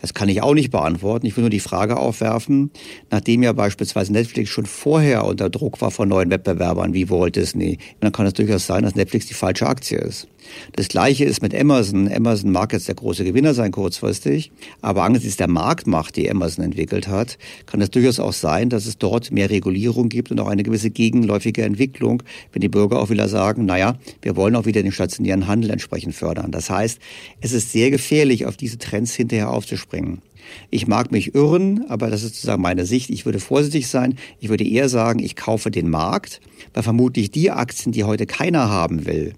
Das 0.00 0.14
kann 0.14 0.28
ich 0.28 0.42
auch 0.42 0.54
nicht 0.54 0.70
beantworten. 0.70 1.26
Ich 1.26 1.36
will 1.36 1.42
nur 1.42 1.50
die 1.50 1.60
Frage 1.60 1.96
aufwerfen, 1.96 2.70
nachdem 3.10 3.42
ja 3.42 3.52
beispielsweise 3.52 4.12
Netflix 4.12 4.50
schon 4.50 4.66
vorher 4.66 5.24
unter 5.24 5.50
Druck 5.50 5.80
war 5.80 5.90
von 5.90 6.08
neuen 6.08 6.30
Wettbewerbern 6.30 6.94
wie 6.94 7.10
Walt 7.10 7.36
Disney, 7.36 7.78
dann 8.00 8.12
kann 8.12 8.26
es 8.26 8.34
durchaus 8.34 8.66
sein, 8.66 8.82
dass 8.82 8.94
Netflix 8.94 9.26
die 9.26 9.34
falsche 9.34 9.66
Aktie 9.66 9.98
ist. 9.98 10.28
Das 10.72 10.88
gleiche 10.88 11.24
ist 11.24 11.42
mit 11.42 11.54
Amazon. 11.54 12.10
Amazon 12.12 12.52
mag 12.52 12.72
jetzt 12.72 12.88
der 12.88 12.94
große 12.94 13.24
Gewinner 13.24 13.54
sein 13.54 13.72
kurzfristig, 13.72 14.52
aber 14.80 15.02
angesichts 15.04 15.36
der 15.36 15.48
Marktmacht, 15.48 16.16
die 16.16 16.30
Amazon 16.30 16.64
entwickelt 16.64 17.08
hat, 17.08 17.38
kann 17.66 17.80
es 17.80 17.90
durchaus 17.90 18.20
auch 18.20 18.32
sein, 18.32 18.70
dass 18.70 18.86
es 18.86 18.98
dort 18.98 19.30
mehr 19.30 19.50
Regulierung 19.50 20.08
gibt 20.08 20.30
und 20.30 20.40
auch 20.40 20.48
eine 20.48 20.62
gewisse 20.62 20.90
gegenläufige 20.90 21.62
Entwicklung, 21.62 22.22
wenn 22.52 22.60
die 22.60 22.68
Bürger 22.68 23.00
auch 23.00 23.10
wieder 23.10 23.28
sagen, 23.28 23.64
naja, 23.64 23.98
wir 24.22 24.36
wollen 24.36 24.56
auch 24.56 24.66
wieder 24.66 24.82
den 24.82 24.92
stationären 24.92 25.46
Handel 25.46 25.70
entsprechend 25.70 26.14
fördern. 26.14 26.50
Das 26.50 26.70
heißt, 26.70 26.98
es 27.40 27.52
ist 27.52 27.72
sehr 27.72 27.90
gefährlich, 27.90 28.46
auf 28.46 28.56
diese 28.56 28.78
Trends 28.78 29.14
hinterher 29.14 29.50
aufzuspringen. 29.50 30.22
Ich 30.70 30.86
mag 30.86 31.12
mich 31.12 31.34
irren, 31.34 31.84
aber 31.88 32.10
das 32.10 32.22
ist 32.22 32.34
sozusagen 32.34 32.62
meine 32.62 32.84
Sicht. 32.84 33.10
Ich 33.10 33.24
würde 33.24 33.40
vorsichtig 33.40 33.88
sein. 33.88 34.16
Ich 34.40 34.48
würde 34.48 34.66
eher 34.66 34.88
sagen, 34.88 35.20
ich 35.20 35.36
kaufe 35.36 35.70
den 35.70 35.88
Markt, 35.88 36.40
weil 36.72 36.82
vermutlich 36.82 37.30
die 37.30 37.50
Aktien, 37.50 37.92
die 37.92 38.04
heute 38.04 38.26
keiner 38.26 38.68
haben 38.68 39.06
will, 39.06 39.34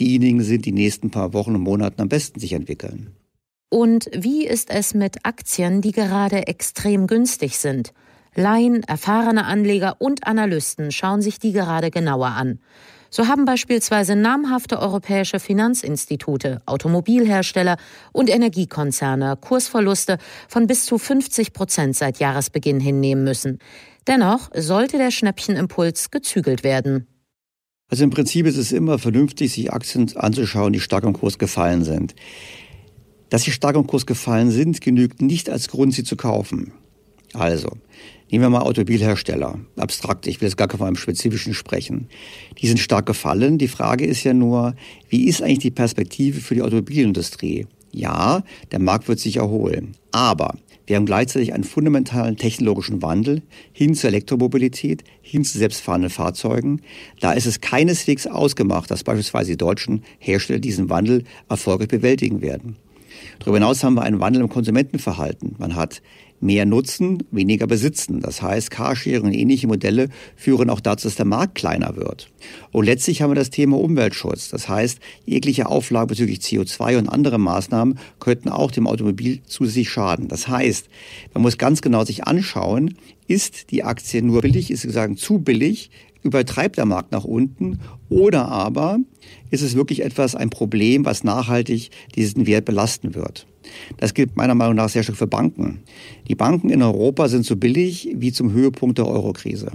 diejenigen 0.00 0.42
sind, 0.42 0.64
die 0.64 0.72
nächsten 0.72 1.10
paar 1.10 1.32
Wochen 1.32 1.54
und 1.54 1.62
Monaten 1.62 2.00
am 2.00 2.08
besten 2.08 2.40
sich 2.40 2.52
entwickeln. 2.52 3.14
Und 3.68 4.08
wie 4.12 4.46
ist 4.46 4.70
es 4.70 4.94
mit 4.94 5.24
Aktien, 5.24 5.80
die 5.80 5.92
gerade 5.92 6.46
extrem 6.46 7.06
günstig 7.06 7.58
sind? 7.58 7.92
Laien, 8.34 8.82
erfahrene 8.82 9.46
Anleger 9.46 9.96
und 9.98 10.26
Analysten 10.26 10.92
schauen 10.92 11.22
sich 11.22 11.38
die 11.38 11.52
gerade 11.52 11.90
genauer 11.90 12.28
an. 12.28 12.60
So 13.10 13.28
haben 13.28 13.44
beispielsweise 13.44 14.14
namhafte 14.14 14.78
europäische 14.78 15.40
Finanzinstitute, 15.40 16.60
Automobilhersteller 16.66 17.78
und 18.12 18.28
Energiekonzerne 18.28 19.36
Kursverluste 19.40 20.18
von 20.48 20.66
bis 20.66 20.84
zu 20.84 20.98
50 20.98 21.52
Prozent 21.52 21.96
seit 21.96 22.18
Jahresbeginn 22.18 22.80
hinnehmen 22.80 23.24
müssen. 23.24 23.58
Dennoch 24.06 24.50
sollte 24.54 24.98
der 24.98 25.10
Schnäppchenimpuls 25.10 26.10
gezügelt 26.10 26.62
werden. 26.62 27.06
Also 27.88 28.02
im 28.02 28.10
Prinzip 28.10 28.46
ist 28.46 28.56
es 28.56 28.72
immer 28.72 28.98
vernünftig, 28.98 29.52
sich 29.52 29.72
Aktien 29.72 30.10
anzuschauen, 30.16 30.72
die 30.72 30.80
stark 30.80 31.04
im 31.04 31.12
Kurs 31.12 31.38
gefallen 31.38 31.84
sind. 31.84 32.16
Dass 33.30 33.42
sie 33.42 33.52
stark 33.52 33.76
im 33.76 33.86
Kurs 33.86 34.06
gefallen 34.06 34.50
sind, 34.50 34.80
genügt 34.80 35.22
nicht 35.22 35.48
als 35.48 35.68
Grund, 35.68 35.94
sie 35.94 36.02
zu 36.02 36.16
kaufen. 36.16 36.72
Also, 37.32 37.68
nehmen 38.30 38.44
wir 38.44 38.50
mal 38.50 38.62
Automobilhersteller. 38.62 39.60
Abstrakt, 39.76 40.26
ich 40.26 40.40
will 40.40 40.48
jetzt 40.48 40.56
gar 40.56 40.68
von 40.68 40.86
einem 40.86 40.96
spezifischen 40.96 41.54
sprechen. 41.54 42.08
Die 42.58 42.66
sind 42.66 42.80
stark 42.80 43.06
gefallen. 43.06 43.58
Die 43.58 43.68
Frage 43.68 44.04
ist 44.04 44.24
ja 44.24 44.34
nur, 44.34 44.74
wie 45.08 45.26
ist 45.28 45.42
eigentlich 45.42 45.58
die 45.60 45.70
Perspektive 45.70 46.40
für 46.40 46.56
die 46.56 46.62
Automobilindustrie? 46.62 47.66
Ja, 47.92 48.42
der 48.72 48.80
Markt 48.80 49.06
wird 49.06 49.20
sich 49.20 49.36
erholen. 49.36 49.96
Aber 50.10 50.56
wir 50.86 50.96
haben 50.96 51.06
gleichzeitig 51.06 51.52
einen 51.52 51.64
fundamentalen 51.64 52.36
technologischen 52.36 53.02
Wandel 53.02 53.42
hin 53.72 53.94
zur 53.94 54.08
Elektromobilität, 54.08 55.02
hin 55.20 55.44
zu 55.44 55.58
selbstfahrenden 55.58 56.10
Fahrzeugen. 56.10 56.80
Da 57.20 57.32
ist 57.32 57.46
es 57.46 57.60
keineswegs 57.60 58.26
ausgemacht, 58.26 58.90
dass 58.90 59.04
beispielsweise 59.04 59.52
die 59.52 59.56
deutschen 59.56 60.04
Hersteller 60.18 60.60
diesen 60.60 60.88
Wandel 60.88 61.24
erfolgreich 61.48 61.88
bewältigen 61.88 62.40
werden. 62.40 62.76
Darüber 63.38 63.58
hinaus 63.58 63.82
haben 63.84 63.94
wir 63.94 64.02
einen 64.02 64.20
Wandel 64.20 64.42
im 64.42 64.48
Konsumentenverhalten. 64.48 65.54
Man 65.58 65.74
hat 65.74 66.02
mehr 66.40 66.66
Nutzen, 66.66 67.22
weniger 67.30 67.66
Besitzen. 67.66 68.20
Das 68.20 68.42
heißt, 68.42 68.70
Carsharing 68.70 69.22
und 69.22 69.32
ähnliche 69.32 69.66
Modelle 69.66 70.08
führen 70.36 70.70
auch 70.70 70.80
dazu, 70.80 71.08
dass 71.08 71.16
der 71.16 71.24
Markt 71.24 71.54
kleiner 71.54 71.96
wird. 71.96 72.30
Und 72.72 72.84
letztlich 72.84 73.22
haben 73.22 73.30
wir 73.30 73.36
das 73.36 73.50
Thema 73.50 73.78
Umweltschutz. 73.78 74.48
Das 74.48 74.68
heißt, 74.68 74.98
jegliche 75.24 75.66
Auflagen 75.66 76.08
bezüglich 76.08 76.40
CO2 76.40 76.98
und 76.98 77.08
andere 77.08 77.38
Maßnahmen 77.38 77.98
könnten 78.20 78.48
auch 78.48 78.70
dem 78.70 78.86
Automobil 78.86 79.40
zusätzlich 79.46 79.90
schaden. 79.90 80.28
Das 80.28 80.48
heißt, 80.48 80.88
man 81.34 81.42
muss 81.42 81.58
ganz 81.58 81.82
genau 81.82 82.04
sich 82.04 82.24
anschauen, 82.24 82.94
ist 83.26 83.70
die 83.70 83.82
Aktie 83.82 84.22
nur 84.22 84.42
billig, 84.42 84.70
ist 84.70 84.82
sozusagen 84.82 85.16
zu 85.16 85.38
billig, 85.38 85.90
übertreibt 86.22 86.76
der 86.76 86.86
Markt 86.86 87.12
nach 87.12 87.24
unten 87.24 87.80
oder 88.08 88.48
aber 88.48 88.98
ist 89.50 89.62
es 89.62 89.74
wirklich 89.74 90.02
etwas, 90.02 90.34
ein 90.34 90.50
Problem, 90.50 91.04
was 91.04 91.24
nachhaltig 91.24 91.90
diesen 92.14 92.46
Wert 92.46 92.64
belasten 92.64 93.14
wird. 93.14 93.46
Das 93.96 94.14
gilt 94.14 94.36
meiner 94.36 94.54
Meinung 94.54 94.76
nach 94.76 94.88
sehr 94.88 95.02
stark 95.02 95.18
für 95.18 95.26
Banken. 95.26 95.82
Die 96.28 96.34
Banken 96.34 96.70
in 96.70 96.82
Europa 96.82 97.28
sind 97.28 97.44
so 97.44 97.56
billig 97.56 98.08
wie 98.14 98.32
zum 98.32 98.52
Höhepunkt 98.52 98.98
der 98.98 99.06
Eurokrise. 99.06 99.72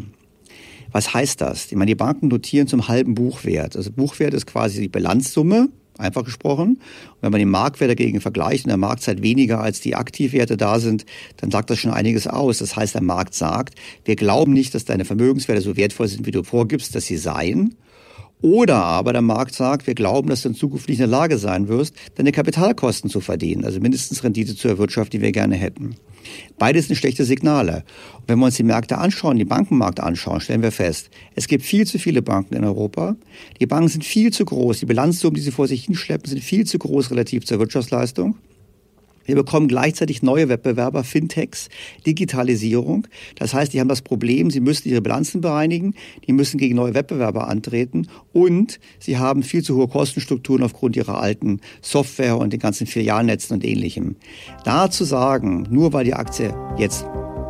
Was 0.92 1.13
heißt 1.13 1.40
das? 1.40 1.68
Ich 1.68 1.75
meine, 1.75 1.92
die 1.92 1.96
Banken 1.96 2.28
notieren 2.28 2.68
zum 2.68 2.88
halben 2.88 3.16
Buchwert. 3.16 3.78
Also 3.78 3.92
Buchwert 3.92 4.34
ist 4.34 4.46
quasi 4.46 4.82
die 4.82 4.90
Bilanzsumme, 4.90 5.70
einfach 5.98 6.25
gesprochen. 6.25 6.70
Und 6.70 7.22
wenn 7.22 7.32
man 7.32 7.40
den 7.40 7.50
Marktwert 7.50 7.92
dagegen 7.92 8.20
vergleicht 8.20 8.66
und 8.66 8.70
der 8.70 8.78
Markt 8.78 9.08
halt 9.08 9.22
weniger 9.22 9.62
als 9.62 9.80
die 9.80 9.96
Aktivwerte 9.96 10.58
da 10.58 10.80
sind, 10.80 11.06
dann 11.38 11.51
sagt 11.51 11.70
das 11.70 11.80
schon 11.80 11.92
einiges 11.92 12.28
aus. 12.28 12.58
Das 12.58 12.75
heißt, 12.75 12.96
der 12.96 13.04
Markt 13.04 13.34
sagt, 13.36 13.75
wir 14.04 14.16
glauben 14.16 14.54
nicht, 14.54 14.75
dass 14.75 14.86
deine 14.86 15.06
Vermögenswerte 15.06 15.62
so 15.62 15.78
wertvoll 15.78 16.08
sind, 16.08 16.25
wie 16.25 16.32
du 16.32 16.44
vorgibst, 16.44 16.94
dass 16.96 17.06
sie 17.06 17.18
seien. 17.18 17.75
Oder 18.41 18.77
aber 18.77 19.13
der 19.13 19.21
Markt 19.21 19.53
sagt, 19.53 19.86
wir 19.86 19.93
glauben, 19.93 20.29
dass 20.29 20.41
du 20.41 20.50
in 20.50 20.55
Zukunft 20.55 20.89
nicht 20.89 20.98
in 20.98 21.10
der 21.10 21.19
Lage 21.19 21.38
sein 21.38 21.67
wirst, 21.67 21.95
deine 22.15 22.31
Kapitalkosten 22.31 23.10
zu 23.10 23.21
verdienen, 23.21 23.65
also 23.65 23.79
mindestens 23.79 24.24
Rendite 24.24 24.55
zu 24.55 24.67
erwirtschaften, 24.67 25.19
die 25.19 25.24
wir 25.24 25.31
gerne 25.31 25.55
hätten. 25.55 25.95
Beides 26.57 26.88
sind 26.88 26.95
schlechte 26.95 27.24
Signale. 27.24 27.83
Und 28.17 28.24
wenn 28.27 28.39
wir 28.39 28.45
uns 28.45 28.55
die 28.55 28.63
Märkte 28.63 28.98
anschauen, 28.98 29.38
die 29.38 29.45
Bankenmärkte 29.45 30.03
anschauen, 30.03 30.41
stellen 30.41 30.62
wir 30.62 30.71
fest, 30.71 31.10
es 31.36 31.48
gibt 31.48 31.63
viel 31.63 31.86
zu 31.86 32.00
viele 32.00 32.21
Banken 32.21 32.55
in 32.55 32.63
Europa. 32.63 33.15
Die 33.60 33.65
Banken 33.67 33.89
sind 33.89 34.05
viel 34.05 34.31
zu 34.31 34.45
groß. 34.45 34.79
Die 34.79 34.86
Bilanzsummen, 34.86 35.36
die 35.36 35.41
sie 35.41 35.51
vor 35.51 35.67
sich 35.67 35.86
hinschleppen, 35.86 36.29
sind 36.29 36.43
viel 36.43 36.65
zu 36.65 36.79
groß 36.79 37.12
relativ 37.12 37.45
zur 37.45 37.60
Wirtschaftsleistung. 37.60 38.36
Wir 39.25 39.36
bekommen 39.36 39.68
gleichzeitig 39.68 40.24
neue 40.24 40.50
Wettbewerber, 40.50 41.04
Fintechs, 41.04 41.70
Digitalisierung. 42.06 43.08
Das 43.36 43.54
heißt, 43.54 43.74
die 43.74 43.80
haben 43.80 43.88
das 43.88 44.01
Problem, 44.01 44.51
sie 44.51 44.60
müssen 44.60 44.90
ihre 44.90 45.01
Bilanzen 45.01 45.42
bereinigen, 45.42 45.96
die 46.28 46.34
müssen 46.34 46.58
gegen 46.58 46.75
neue 46.75 46.94
Wettbewerber 46.94 47.48
antreten 47.48 48.08
und 48.34 48.80
sie 49.00 49.18
haben 49.18 49.44
viel 49.44 49.63
zu 49.63 49.75
hohe 49.75 49.88
Kostenstrukturen 49.88 50.63
aufgrund 50.63 50.96
ihrer 50.96 51.22
alten 51.22 51.60
Software 51.82 52.38
und 52.38 52.54
den 52.54 52.60
ganzen 52.60 52.88
Filialnetzen 52.88 53.56
und 53.56 53.66
ähnlichem. 53.66 54.16
Da 54.63 54.90
zu 54.90 55.04
sagen, 55.04 55.68
nur 55.70 55.94
weil 55.94 56.06
die 56.06 56.13
Aktie 56.13 56.54
jetzt 56.78 57.06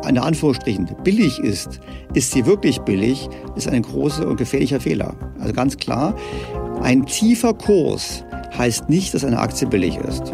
in 0.08 0.18
Anführungsstrichen 0.18 0.90
billig 1.04 1.38
ist, 1.38 1.80
ist 2.14 2.32
sie 2.32 2.46
wirklich 2.46 2.80
billig, 2.80 3.28
ist 3.56 3.68
ein 3.68 3.82
großer 3.82 4.26
und 4.26 4.36
gefährlicher 4.36 4.80
Fehler. 4.80 5.14
Also 5.38 5.52
ganz 5.52 5.76
klar, 5.76 6.16
ein 6.82 7.06
tiefer 7.06 7.54
Kurs 7.54 8.24
heißt 8.56 8.88
nicht, 8.88 9.14
dass 9.14 9.24
eine 9.24 9.38
Aktie 9.38 9.68
billig 9.68 9.96
ist. 9.96 10.32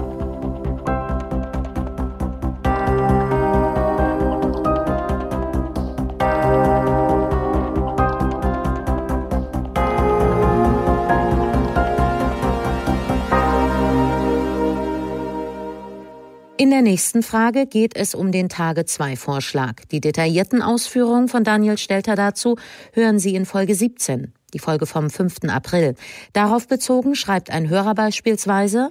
In 16.61 16.71
der 16.71 16.83
nächsten 16.83 17.23
Frage 17.23 17.67
geht 17.67 17.95
es 17.95 18.17
um 18.17 18.33
den 18.33 18.49
Tage-2-Vorschlag. 18.49 19.85
Die 19.93 20.01
detaillierten 20.01 20.61
Ausführungen 20.61 21.29
von 21.29 21.45
Daniel 21.45 21.79
Stelter 21.79 22.17
dazu 22.17 22.57
hören 22.93 23.21
Sie 23.21 23.37
in 23.37 23.47
Folge 23.47 23.77
17, 23.77 24.33
die 24.53 24.59
Folge 24.59 24.87
vom 24.87 25.09
5. 25.09 25.45
April. 25.51 25.95
Darauf 26.33 26.67
bezogen 26.67 27.15
schreibt 27.15 27.51
ein 27.51 27.69
Hörer 27.69 27.95
beispielsweise, 27.95 28.91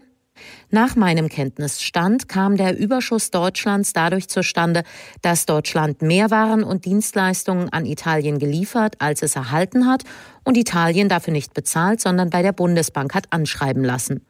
nach 0.69 0.95
meinem 0.95 1.29
Kenntnisstand 1.29 2.27
kam 2.27 2.57
der 2.57 2.77
Überschuss 2.77 3.31
Deutschlands 3.31 3.93
dadurch 3.93 4.27
zustande, 4.27 4.83
dass 5.21 5.45
Deutschland 5.45 6.01
mehr 6.01 6.31
Waren 6.31 6.63
und 6.63 6.85
Dienstleistungen 6.85 7.69
an 7.69 7.85
Italien 7.85 8.39
geliefert, 8.39 8.95
als 8.99 9.21
es 9.21 9.35
erhalten 9.35 9.87
hat 9.87 10.03
und 10.47 10.55
Italien 10.55 11.09
dafür 11.09 11.33
nicht 11.33 11.53
bezahlt, 11.53 11.99
sondern 11.99 12.29
bei 12.29 12.41
der 12.41 12.53
Bundesbank 12.53 13.13
hat 13.13 13.25
anschreiben 13.31 13.83
lassen. 13.83 14.25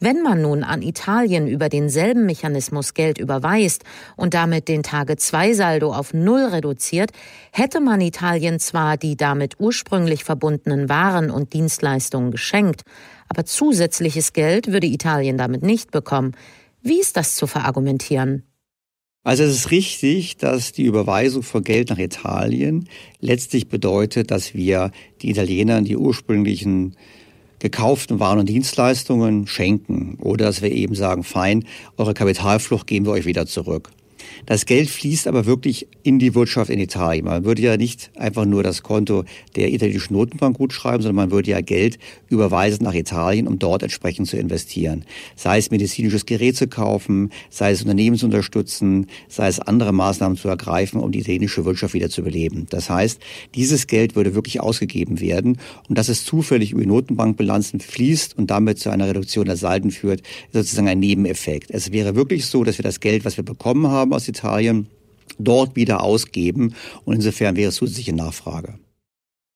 Wenn 0.00 0.20
man 0.22 0.42
nun 0.42 0.64
an 0.64 0.82
Italien 0.82 1.46
über 1.46 1.68
denselben 1.68 2.26
Mechanismus 2.26 2.92
Geld 2.94 3.18
überweist 3.18 3.84
und 4.16 4.34
damit 4.34 4.66
den 4.66 4.82
Tage-2-Saldo 4.82 5.92
auf 5.92 6.12
Null 6.12 6.46
reduziert, 6.46 7.12
hätte 7.52 7.80
man 7.80 8.00
Italien 8.00 8.58
zwar 8.58 8.96
die 8.96 9.16
damit 9.16 9.60
ursprünglich 9.60 10.24
verbundenen 10.24 10.88
Waren 10.88 11.30
und 11.30 11.52
Dienstleistungen 11.52 12.32
geschenkt, 12.32 12.82
aber 13.30 13.44
zusätzliches 13.44 14.32
Geld 14.32 14.72
würde 14.72 14.88
Italien 14.88 15.38
damit 15.38 15.62
nicht 15.62 15.92
bekommen. 15.92 16.32
Wie 16.82 17.00
ist 17.00 17.16
das 17.16 17.36
zu 17.36 17.46
verargumentieren? 17.46 18.42
Also 19.22 19.44
es 19.44 19.54
ist 19.54 19.70
richtig, 19.70 20.38
dass 20.38 20.72
die 20.72 20.84
Überweisung 20.84 21.42
von 21.42 21.62
Geld 21.62 21.90
nach 21.90 21.98
Italien 21.98 22.88
letztlich 23.20 23.68
bedeutet, 23.68 24.30
dass 24.30 24.54
wir 24.54 24.90
die 25.22 25.30
Italienern 25.30 25.84
die 25.84 25.96
ursprünglichen 25.96 26.96
gekauften 27.60 28.18
Waren 28.18 28.40
und 28.40 28.48
Dienstleistungen 28.48 29.46
schenken 29.46 30.16
oder 30.20 30.46
dass 30.46 30.62
wir 30.62 30.72
eben 30.72 30.94
sagen, 30.94 31.22
fein, 31.22 31.64
eure 31.98 32.14
Kapitalflucht 32.14 32.86
geben 32.86 33.06
wir 33.06 33.12
euch 33.12 33.26
wieder 33.26 33.46
zurück. 33.46 33.90
Das 34.46 34.66
Geld 34.66 34.88
fließt 34.88 35.26
aber 35.26 35.46
wirklich 35.46 35.86
in 36.02 36.18
die 36.18 36.34
Wirtschaft 36.34 36.70
in 36.70 36.78
Italien. 36.78 37.24
Man 37.24 37.44
würde 37.44 37.62
ja 37.62 37.76
nicht 37.76 38.10
einfach 38.16 38.44
nur 38.44 38.62
das 38.62 38.82
Konto 38.82 39.24
der 39.56 39.72
italienischen 39.72 40.14
Notenbank 40.14 40.56
gut 40.56 40.72
schreiben, 40.72 41.02
sondern 41.02 41.16
man 41.16 41.30
würde 41.30 41.50
ja 41.50 41.60
Geld 41.60 41.98
überweisen 42.28 42.84
nach 42.84 42.94
Italien, 42.94 43.46
um 43.46 43.58
dort 43.58 43.82
entsprechend 43.82 44.28
zu 44.28 44.36
investieren. 44.36 45.04
Sei 45.36 45.58
es 45.58 45.70
medizinisches 45.70 46.26
Gerät 46.26 46.56
zu 46.56 46.68
kaufen, 46.68 47.30
sei 47.50 47.72
es 47.72 47.82
Unternehmen 47.82 48.16
zu 48.16 48.26
unterstützen, 48.26 49.06
sei 49.28 49.48
es 49.48 49.60
andere 49.60 49.92
Maßnahmen 49.92 50.36
zu 50.36 50.48
ergreifen, 50.48 51.00
um 51.00 51.12
die 51.12 51.20
italienische 51.20 51.64
Wirtschaft 51.64 51.94
wieder 51.94 52.10
zu 52.10 52.22
beleben. 52.22 52.66
Das 52.70 52.90
heißt, 52.90 53.20
dieses 53.54 53.86
Geld 53.86 54.16
würde 54.16 54.34
wirklich 54.34 54.60
ausgegeben 54.60 55.20
werden 55.20 55.58
und 55.88 55.98
dass 55.98 56.08
es 56.08 56.24
zufällig 56.24 56.72
über 56.72 56.80
die 56.80 56.86
Notenbankbilanzen 56.86 57.80
fließt 57.80 58.36
und 58.38 58.50
damit 58.50 58.78
zu 58.78 58.90
einer 58.90 59.08
Reduktion 59.08 59.44
der 59.44 59.56
Salden 59.56 59.90
führt, 59.90 60.20
ist 60.20 60.52
sozusagen 60.52 60.88
ein 60.88 61.00
Nebeneffekt. 61.00 61.70
Es 61.70 61.92
wäre 61.92 62.16
wirklich 62.16 62.46
so, 62.46 62.64
dass 62.64 62.78
wir 62.78 62.82
das 62.82 63.00
Geld, 63.00 63.24
was 63.24 63.36
wir 63.36 63.44
bekommen 63.44 63.88
haben 63.88 64.12
aus 64.12 64.24
Italien 64.30 64.88
dort 65.38 65.76
wieder 65.76 66.02
ausgeben. 66.02 66.74
Und 67.04 67.16
insofern 67.16 67.56
wäre 67.56 67.68
es 67.68 67.76
zusätzliche 67.76 68.14
Nachfrage. 68.14 68.78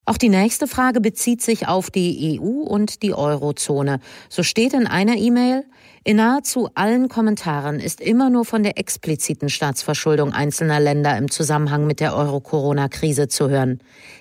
Auch 0.06 0.18
die 0.18 0.28
nächste 0.28 0.66
Frage 0.66 1.00
bezieht 1.00 1.40
sich 1.40 1.66
auf 1.66 1.90
die 1.90 2.38
EU 2.38 2.44
und 2.44 3.02
die 3.02 3.14
Eurozone. 3.14 4.00
So 4.28 4.42
steht 4.42 4.74
in 4.74 4.86
einer 4.86 5.16
E-Mail, 5.16 5.64
in 6.04 6.16
nahezu 6.16 6.68
allen 6.74 7.08
Kommentaren 7.08 7.80
ist 7.80 8.02
immer 8.02 8.28
nur 8.28 8.44
von 8.44 8.62
der 8.62 8.76
expliziten 8.76 9.48
Staatsverschuldung 9.48 10.34
einzelner 10.34 10.78
Länder 10.78 11.16
im 11.16 11.30
Zusammenhang 11.30 11.86
mit 11.86 12.00
der 12.00 12.14
Euro-Corona-Krise 12.14 13.28
zu 13.28 13.48
hören. 13.48 13.78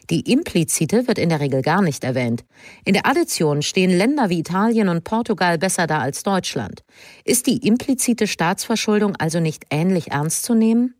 Die 0.09 0.31
implizite 0.31 1.07
wird 1.07 1.17
in 1.17 1.29
der 1.29 1.39
Regel 1.39 1.61
gar 1.61 1.81
nicht 1.81 2.03
erwähnt. 2.03 2.43
In 2.85 2.93
der 2.93 3.05
Addition 3.05 3.61
stehen 3.61 3.89
Länder 3.89 4.29
wie 4.29 4.39
Italien 4.39 4.89
und 4.89 5.03
Portugal 5.03 5.57
besser 5.57 5.87
da 5.87 5.99
als 5.99 6.23
Deutschland. 6.23 6.83
Ist 7.23 7.47
die 7.47 7.65
implizite 7.65 8.27
Staatsverschuldung 8.27 9.15
also 9.15 9.39
nicht 9.39 9.65
ähnlich 9.69 10.11
ernst 10.11 10.43
zu 10.43 10.55
nehmen? 10.55 10.95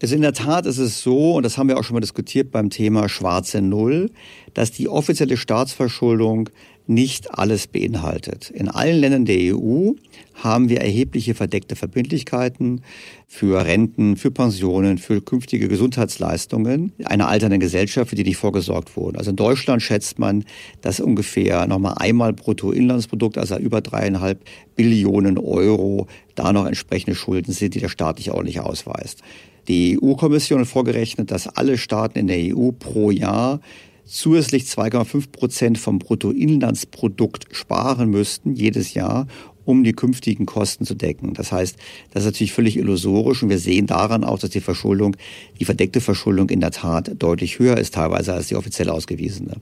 Also 0.00 0.14
in 0.14 0.22
der 0.22 0.32
Tat 0.32 0.64
ist 0.66 0.78
es 0.78 1.02
so, 1.02 1.34
und 1.34 1.42
das 1.42 1.58
haben 1.58 1.68
wir 1.68 1.76
auch 1.76 1.82
schon 1.82 1.94
mal 1.94 2.00
diskutiert 2.00 2.52
beim 2.52 2.70
Thema 2.70 3.08
schwarze 3.08 3.60
Null, 3.60 4.12
dass 4.54 4.70
die 4.70 4.88
offizielle 4.88 5.36
Staatsverschuldung 5.36 6.50
nicht 6.88 7.38
alles 7.38 7.66
beinhaltet. 7.66 8.50
In 8.50 8.68
allen 8.68 8.98
Ländern 8.98 9.26
der 9.26 9.54
EU 9.54 9.92
haben 10.34 10.70
wir 10.70 10.80
erhebliche 10.80 11.34
verdeckte 11.34 11.76
Verbindlichkeiten 11.76 12.80
für 13.26 13.64
Renten, 13.64 14.16
für 14.16 14.30
Pensionen, 14.30 14.96
für 14.96 15.20
künftige 15.20 15.68
Gesundheitsleistungen 15.68 16.92
einer 17.04 17.28
alternden 17.28 17.60
Gesellschaft, 17.60 18.10
für 18.10 18.16
die 18.16 18.24
nicht 18.24 18.38
vorgesorgt 18.38 18.96
wurden. 18.96 19.18
Also 19.18 19.30
in 19.30 19.36
Deutschland 19.36 19.82
schätzt 19.82 20.18
man, 20.18 20.44
dass 20.80 20.98
ungefähr 20.98 21.66
nochmal 21.66 21.94
einmal 21.98 22.32
Bruttoinlandsprodukt, 22.32 23.36
also 23.36 23.58
über 23.58 23.82
dreieinhalb 23.82 24.42
Billionen 24.74 25.36
Euro, 25.36 26.06
da 26.36 26.54
noch 26.54 26.66
entsprechende 26.66 27.14
Schulden 27.14 27.52
sind, 27.52 27.74
die 27.74 27.80
der 27.80 27.90
Staat 27.90 28.16
nicht 28.16 28.30
ordentlich 28.30 28.60
ausweist. 28.60 29.22
Die 29.68 29.98
EU-Kommission 30.02 30.60
hat 30.60 30.68
vorgerechnet, 30.68 31.30
dass 31.30 31.48
alle 31.48 31.76
Staaten 31.76 32.18
in 32.18 32.26
der 32.28 32.56
EU 32.56 32.70
pro 32.70 33.10
Jahr 33.10 33.60
zusätzlich 34.08 34.64
2,5 34.64 35.30
Prozent 35.30 35.78
vom 35.78 35.98
Bruttoinlandsprodukt 35.98 37.46
sparen 37.52 38.10
müssten 38.10 38.54
jedes 38.54 38.94
Jahr, 38.94 39.26
um 39.64 39.84
die 39.84 39.92
künftigen 39.92 40.46
Kosten 40.46 40.86
zu 40.86 40.94
decken. 40.94 41.34
Das 41.34 41.52
heißt, 41.52 41.76
das 42.12 42.22
ist 42.22 42.26
natürlich 42.26 42.52
völlig 42.52 42.78
illusorisch 42.78 43.42
und 43.42 43.50
wir 43.50 43.58
sehen 43.58 43.86
daran 43.86 44.24
auch, 44.24 44.38
dass 44.38 44.50
die 44.50 44.62
Verschuldung, 44.62 45.14
die 45.60 45.66
verdeckte 45.66 46.00
Verschuldung 46.00 46.48
in 46.48 46.60
der 46.60 46.70
Tat 46.70 47.12
deutlich 47.18 47.58
höher 47.58 47.76
ist 47.76 47.94
teilweise 47.94 48.32
als 48.32 48.48
die 48.48 48.56
offiziell 48.56 48.88
ausgewiesene. 48.88 49.56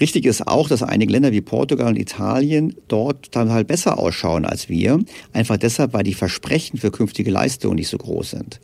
Richtig 0.00 0.26
ist 0.26 0.46
auch, 0.46 0.68
dass 0.68 0.82
einige 0.82 1.12
Länder 1.12 1.32
wie 1.32 1.40
Portugal 1.40 1.88
und 1.88 1.98
Italien 1.98 2.74
dort 2.88 3.34
dann 3.36 3.52
halt 3.52 3.68
besser 3.68 3.98
ausschauen 3.98 4.44
als 4.44 4.68
wir. 4.68 4.98
Einfach 5.32 5.56
deshalb, 5.56 5.92
weil 5.92 6.02
die 6.02 6.14
Versprechen 6.14 6.78
für 6.78 6.90
künftige 6.90 7.30
Leistungen 7.30 7.76
nicht 7.76 7.88
so 7.88 7.98
groß 7.98 8.30
sind. 8.30 8.60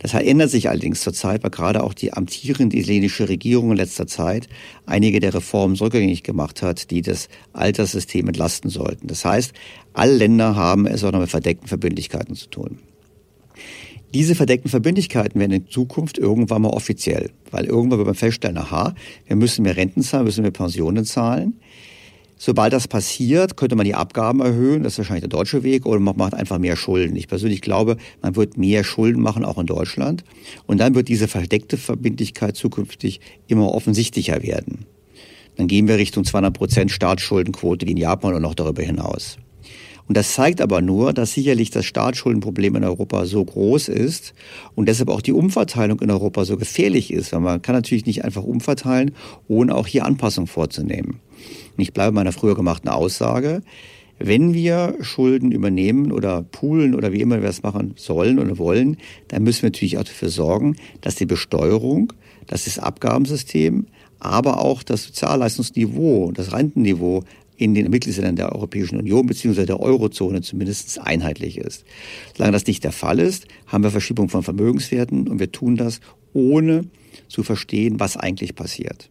Das 0.00 0.14
ändert 0.14 0.50
sich 0.50 0.68
allerdings 0.68 1.00
zurzeit, 1.00 1.44
weil 1.44 1.50
gerade 1.50 1.84
auch 1.84 1.94
die 1.94 2.12
amtierende 2.12 2.76
italienische 2.76 3.28
Regierung 3.28 3.70
in 3.70 3.76
letzter 3.76 4.06
Zeit 4.06 4.48
einige 4.86 5.20
der 5.20 5.34
Reformen 5.34 5.76
rückgängig 5.76 6.24
gemacht 6.24 6.62
hat, 6.62 6.90
die 6.90 7.02
das 7.02 7.28
Alterssystem 7.52 8.26
entlasten 8.26 8.70
sollten. 8.70 9.06
Das 9.06 9.24
heißt, 9.24 9.52
alle 9.92 10.16
Länder 10.16 10.56
haben 10.56 10.86
es 10.86 11.04
auch 11.04 11.12
noch 11.12 11.20
mit 11.20 11.30
verdeckten 11.30 11.68
Verbindlichkeiten 11.68 12.34
zu 12.34 12.48
tun. 12.48 12.78
Diese 14.14 14.36
verdeckten 14.36 14.70
Verbindlichkeiten 14.70 15.40
werden 15.40 15.50
in 15.50 15.68
Zukunft 15.68 16.18
irgendwann 16.18 16.62
mal 16.62 16.70
offiziell, 16.70 17.30
weil 17.50 17.64
irgendwann 17.64 17.98
wird 17.98 18.06
man 18.06 18.14
feststellen, 18.14 18.56
aha, 18.58 18.94
wir 19.26 19.34
müssen 19.34 19.62
mehr 19.62 19.76
Renten 19.76 20.02
zahlen, 20.02 20.24
müssen 20.24 20.42
mehr 20.42 20.52
Pensionen 20.52 21.04
zahlen. 21.04 21.54
Sobald 22.36 22.72
das 22.72 22.86
passiert, 22.86 23.56
könnte 23.56 23.74
man 23.74 23.86
die 23.86 23.94
Abgaben 23.96 24.40
erhöhen. 24.40 24.84
Das 24.84 24.94
ist 24.94 24.98
wahrscheinlich 24.98 25.22
der 25.22 25.30
deutsche 25.30 25.64
Weg. 25.64 25.84
Oder 25.84 25.98
man 25.98 26.16
macht 26.16 26.34
einfach 26.34 26.58
mehr 26.58 26.76
Schulden. 26.76 27.16
Ich 27.16 27.26
persönlich 27.26 27.60
glaube, 27.60 27.96
man 28.22 28.36
wird 28.36 28.56
mehr 28.56 28.84
Schulden 28.84 29.20
machen, 29.20 29.44
auch 29.44 29.58
in 29.58 29.66
Deutschland. 29.66 30.24
Und 30.66 30.78
dann 30.78 30.94
wird 30.94 31.08
diese 31.08 31.26
verdeckte 31.26 31.76
Verbindlichkeit 31.76 32.56
zukünftig 32.56 33.20
immer 33.48 33.74
offensichtlicher 33.74 34.42
werden. 34.42 34.86
Dann 35.56 35.66
gehen 35.68 35.88
wir 35.88 35.98
Richtung 35.98 36.24
200 36.24 36.56
Prozent 36.56 36.90
Staatsschuldenquote 36.90 37.86
wie 37.86 37.92
in 37.92 37.96
Japan 37.96 38.34
und 38.34 38.42
noch 38.42 38.54
darüber 38.54 38.82
hinaus. 38.82 39.38
Und 40.06 40.16
das 40.16 40.34
zeigt 40.34 40.60
aber 40.60 40.82
nur, 40.82 41.12
dass 41.12 41.32
sicherlich 41.32 41.70
das 41.70 41.86
Staatsschuldenproblem 41.86 42.76
in 42.76 42.84
Europa 42.84 43.24
so 43.24 43.44
groß 43.44 43.88
ist 43.88 44.34
und 44.74 44.86
deshalb 44.88 45.08
auch 45.08 45.22
die 45.22 45.32
Umverteilung 45.32 46.00
in 46.00 46.10
Europa 46.10 46.44
so 46.44 46.56
gefährlich 46.56 47.12
ist. 47.12 47.32
Weil 47.32 47.40
man 47.40 47.62
kann 47.62 47.74
natürlich 47.74 48.04
nicht 48.04 48.24
einfach 48.24 48.44
umverteilen, 48.44 49.12
ohne 49.48 49.74
auch 49.74 49.86
hier 49.86 50.04
Anpassungen 50.04 50.46
vorzunehmen. 50.48 51.20
Und 51.76 51.82
ich 51.82 51.92
bleibe 51.92 52.12
meiner 52.12 52.32
früher 52.32 52.54
gemachten 52.54 52.90
Aussage. 52.90 53.62
Wenn 54.18 54.54
wir 54.54 54.96
Schulden 55.00 55.50
übernehmen 55.50 56.12
oder 56.12 56.42
poolen 56.42 56.94
oder 56.94 57.12
wie 57.12 57.20
immer 57.20 57.42
wir 57.42 57.48
es 57.48 57.62
machen 57.62 57.94
sollen 57.96 58.38
oder 58.38 58.58
wollen, 58.58 58.98
dann 59.28 59.42
müssen 59.42 59.62
wir 59.62 59.70
natürlich 59.70 59.98
auch 59.98 60.04
dafür 60.04 60.28
sorgen, 60.28 60.76
dass 61.00 61.16
die 61.16 61.26
Besteuerung, 61.26 62.12
dass 62.46 62.64
das 62.64 62.78
Abgabensystem, 62.78 63.86
aber 64.20 64.60
auch 64.60 64.82
das 64.82 65.04
Sozialleistungsniveau, 65.04 66.30
das 66.32 66.52
Rentenniveau 66.52 67.24
in 67.56 67.74
den 67.74 67.90
Mitgliedsländern 67.90 68.36
der 68.36 68.52
Europäischen 68.52 68.98
Union 68.98 69.26
bzw. 69.26 69.66
der 69.66 69.80
Eurozone 69.80 70.42
zumindest 70.42 71.00
einheitlich 71.00 71.58
ist. 71.58 71.84
Solange 72.36 72.52
das 72.52 72.66
nicht 72.66 72.84
der 72.84 72.92
Fall 72.92 73.20
ist, 73.20 73.46
haben 73.66 73.84
wir 73.84 73.90
Verschiebung 73.90 74.28
von 74.28 74.42
Vermögenswerten 74.42 75.28
und 75.28 75.38
wir 75.38 75.52
tun 75.52 75.76
das 75.76 76.00
ohne 76.32 76.86
zu 77.28 77.42
verstehen, 77.42 78.00
was 78.00 78.16
eigentlich 78.16 78.54
passiert. 78.54 79.10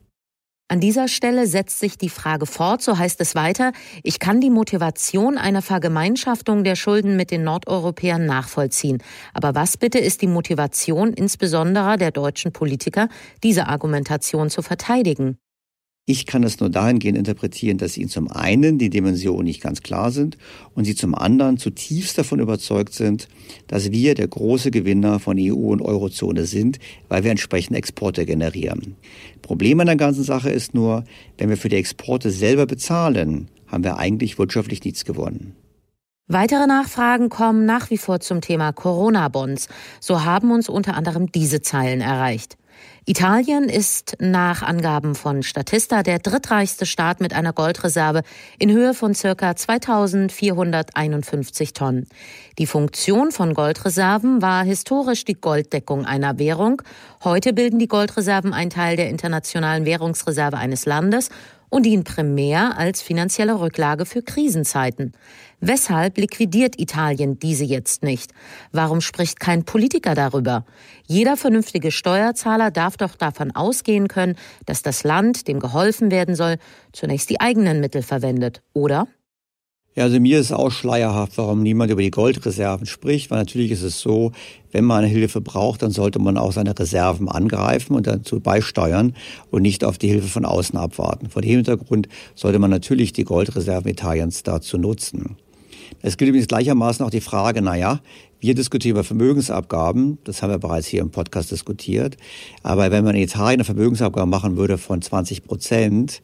An 0.69 0.79
dieser 0.79 1.07
Stelle 1.07 1.45
setzt 1.45 1.79
sich 1.79 1.97
die 1.97 2.09
Frage 2.09 2.45
fort, 2.45 2.81
so 2.81 2.97
heißt 2.97 3.21
es 3.21 3.35
weiter, 3.35 3.73
ich 4.01 4.17
kann 4.17 4.41
die 4.41 4.49
Motivation 4.49 5.37
einer 5.37 5.61
Vergemeinschaftung 5.61 6.63
der 6.63 6.75
Schulden 6.75 7.15
mit 7.15 7.31
den 7.31 7.43
Nordeuropäern 7.43 8.25
nachvollziehen. 8.25 8.97
Aber 9.33 9.55
was 9.55 9.77
bitte 9.77 9.99
ist 9.99 10.21
die 10.21 10.27
Motivation 10.27 11.13
insbesondere 11.13 11.97
der 11.97 12.11
deutschen 12.11 12.53
Politiker, 12.53 13.09
diese 13.43 13.67
Argumentation 13.67 14.49
zu 14.49 14.61
verteidigen? 14.61 15.37
Ich 16.05 16.25
kann 16.25 16.43
es 16.43 16.59
nur 16.59 16.69
dahingehend 16.69 17.17
interpretieren, 17.17 17.77
dass 17.77 17.95
ihnen 17.95 18.09
zum 18.09 18.29
einen 18.29 18.77
die 18.77 18.89
Dimensionen 18.89 19.45
nicht 19.45 19.61
ganz 19.61 19.81
klar 19.83 20.11
sind 20.11 20.37
und 20.75 20.83
sie 20.83 20.95
zum 20.95 21.15
anderen 21.15 21.57
zutiefst 21.57 22.17
davon 22.17 22.41
überzeugt 22.41 22.93
sind, 22.93 23.29
dass 23.67 23.89
wir 23.89 24.13
der 24.13 24.27
große 24.27 24.69
Gewinner 24.69 25.21
von 25.21 25.37
EU 25.39 25.71
und 25.71 25.81
Eurozone 25.81 26.45
sind, 26.45 26.79
weil 27.07 27.23
wir 27.23 27.31
entsprechende 27.31 27.79
Exporte 27.79 28.25
generieren. 28.25 28.97
Problem 29.41 29.79
an 29.79 29.85
der 29.87 29.95
ganzen 29.95 30.25
Sache 30.25 30.49
ist 30.49 30.73
nur, 30.73 31.05
wenn 31.37 31.47
wir 31.47 31.55
für 31.55 31.69
die 31.69 31.77
Exporte 31.77 32.31
selber 32.31 32.65
bezahlen, 32.65 33.47
haben 33.67 33.85
wir 33.85 33.97
eigentlich 33.97 34.37
wirtschaftlich 34.37 34.83
nichts 34.83 35.05
gewonnen. 35.05 35.55
Weitere 36.27 36.67
Nachfragen 36.67 37.29
kommen 37.29 37.65
nach 37.65 37.89
wie 37.91 37.97
vor 37.97 38.19
zum 38.19 38.41
Thema 38.41 38.73
Corona-Bonds. 38.73 39.69
So 40.01 40.25
haben 40.25 40.51
uns 40.51 40.67
unter 40.67 40.95
anderem 40.95 41.31
diese 41.31 41.61
Zeilen 41.61 42.01
erreicht. 42.01 42.57
Italien 43.05 43.67
ist 43.67 44.15
nach 44.19 44.61
Angaben 44.61 45.13
von 45.13 45.43
Statista 45.43 46.03
der 46.03 46.19
drittreichste 46.19 46.85
Staat 46.85 47.19
mit 47.19 47.33
einer 47.33 47.51
Goldreserve 47.51 48.21
in 48.59 48.71
Höhe 48.71 48.93
von 48.93 49.13
circa 49.13 49.57
2451 49.57 51.73
Tonnen. 51.73 52.07
Die 52.57 52.65
Funktion 52.65 53.33
von 53.33 53.55
Goldreserven 53.55 54.41
war 54.41 54.63
historisch 54.63 55.25
die 55.25 55.33
Golddeckung 55.33 56.05
einer 56.05 56.39
Währung. 56.39 56.81
Heute 57.25 57.51
bilden 57.51 57.77
die 57.77 57.89
Goldreserven 57.89 58.53
einen 58.53 58.69
Teil 58.69 58.95
der 58.95 59.09
internationalen 59.09 59.83
Währungsreserve 59.83 60.55
eines 60.55 60.85
Landes 60.85 61.27
und 61.73 61.87
dienen 61.87 62.03
primär 62.03 62.77
als 62.77 63.01
finanzielle 63.01 63.59
Rücklage 63.59 64.05
für 64.05 64.21
Krisenzeiten. 64.21 65.13
Weshalb 65.59 66.19
liquidiert 66.19 66.79
Italien 66.79 67.39
diese 67.39 67.63
jetzt 67.63 68.03
nicht? 68.03 68.31
Warum 68.71 69.01
spricht 69.01 69.39
kein 69.39 69.65
Politiker 69.65 70.13
darüber? 70.13 70.65
Jeder 71.07 71.35
vernünftige 71.35 71.89
Steuerzahler 71.89 72.69
darf 72.69 72.97
doch 72.97 73.15
davon 73.15 73.49
ausgehen 73.55 74.07
können, 74.07 74.35
dass 74.67 74.83
das 74.83 75.03
Land, 75.03 75.47
dem 75.47 75.59
geholfen 75.59 76.11
werden 76.11 76.35
soll, 76.35 76.57
zunächst 76.91 77.31
die 77.31 77.41
eigenen 77.41 77.79
Mittel 77.79 78.03
verwendet, 78.03 78.61
oder? 78.73 79.07
Ja, 79.95 80.05
also 80.05 80.19
mir 80.19 80.39
ist 80.39 80.51
auch 80.51 80.71
schleierhaft, 80.71 81.37
warum 81.37 81.61
niemand 81.61 81.91
über 81.91 82.01
die 82.01 82.09
Goldreserven 82.09 82.87
spricht, 82.87 83.29
weil 83.29 83.37
natürlich 83.37 83.69
ist 83.69 83.83
es 83.83 83.99
so, 83.99 84.31
wenn 84.71 84.85
man 84.85 85.05
Hilfe 85.05 85.39
braucht, 85.39 85.83
dann 85.83 85.91
sollte 85.91 86.17
man 86.17 86.35
auch 86.35 86.51
seine 86.51 86.77
Reserven 86.77 87.29
angreifen 87.29 87.95
und 87.95 88.07
dazu 88.07 88.39
beisteuern 88.39 89.15
und 89.51 89.61
nicht 89.61 89.83
auf 89.83 89.99
die 89.99 90.07
Hilfe 90.07 90.29
von 90.29 90.45
außen 90.45 90.79
abwarten. 90.79 91.29
Vor 91.29 91.43
dem 91.43 91.51
Hintergrund 91.51 92.09
sollte 92.33 92.57
man 92.57 92.71
natürlich 92.71 93.13
die 93.13 93.23
Goldreserven 93.23 93.91
Italiens 93.91 94.41
dazu 94.41 94.79
nutzen. 94.79 95.37
Es 96.01 96.17
gilt 96.17 96.29
übrigens 96.29 96.47
gleichermaßen 96.47 97.05
auch 97.05 97.11
die 97.11 97.21
Frage, 97.21 97.61
naja, 97.61 98.01
wir 98.39 98.55
diskutieren 98.55 98.95
über 98.95 99.03
Vermögensabgaben, 99.03 100.17
das 100.23 100.41
haben 100.41 100.49
wir 100.49 100.57
bereits 100.57 100.87
hier 100.87 101.01
im 101.01 101.11
Podcast 101.11 101.51
diskutiert, 101.51 102.17
aber 102.61 102.91
wenn 102.91 103.05
man 103.05 103.15
in 103.15 103.21
Italien 103.21 103.59
eine 103.59 103.63
Vermögensabgabe 103.63 104.29
machen 104.29 104.57
würde 104.57 104.77
von 104.77 105.01
20 105.01 105.45
Prozent, 105.45 106.21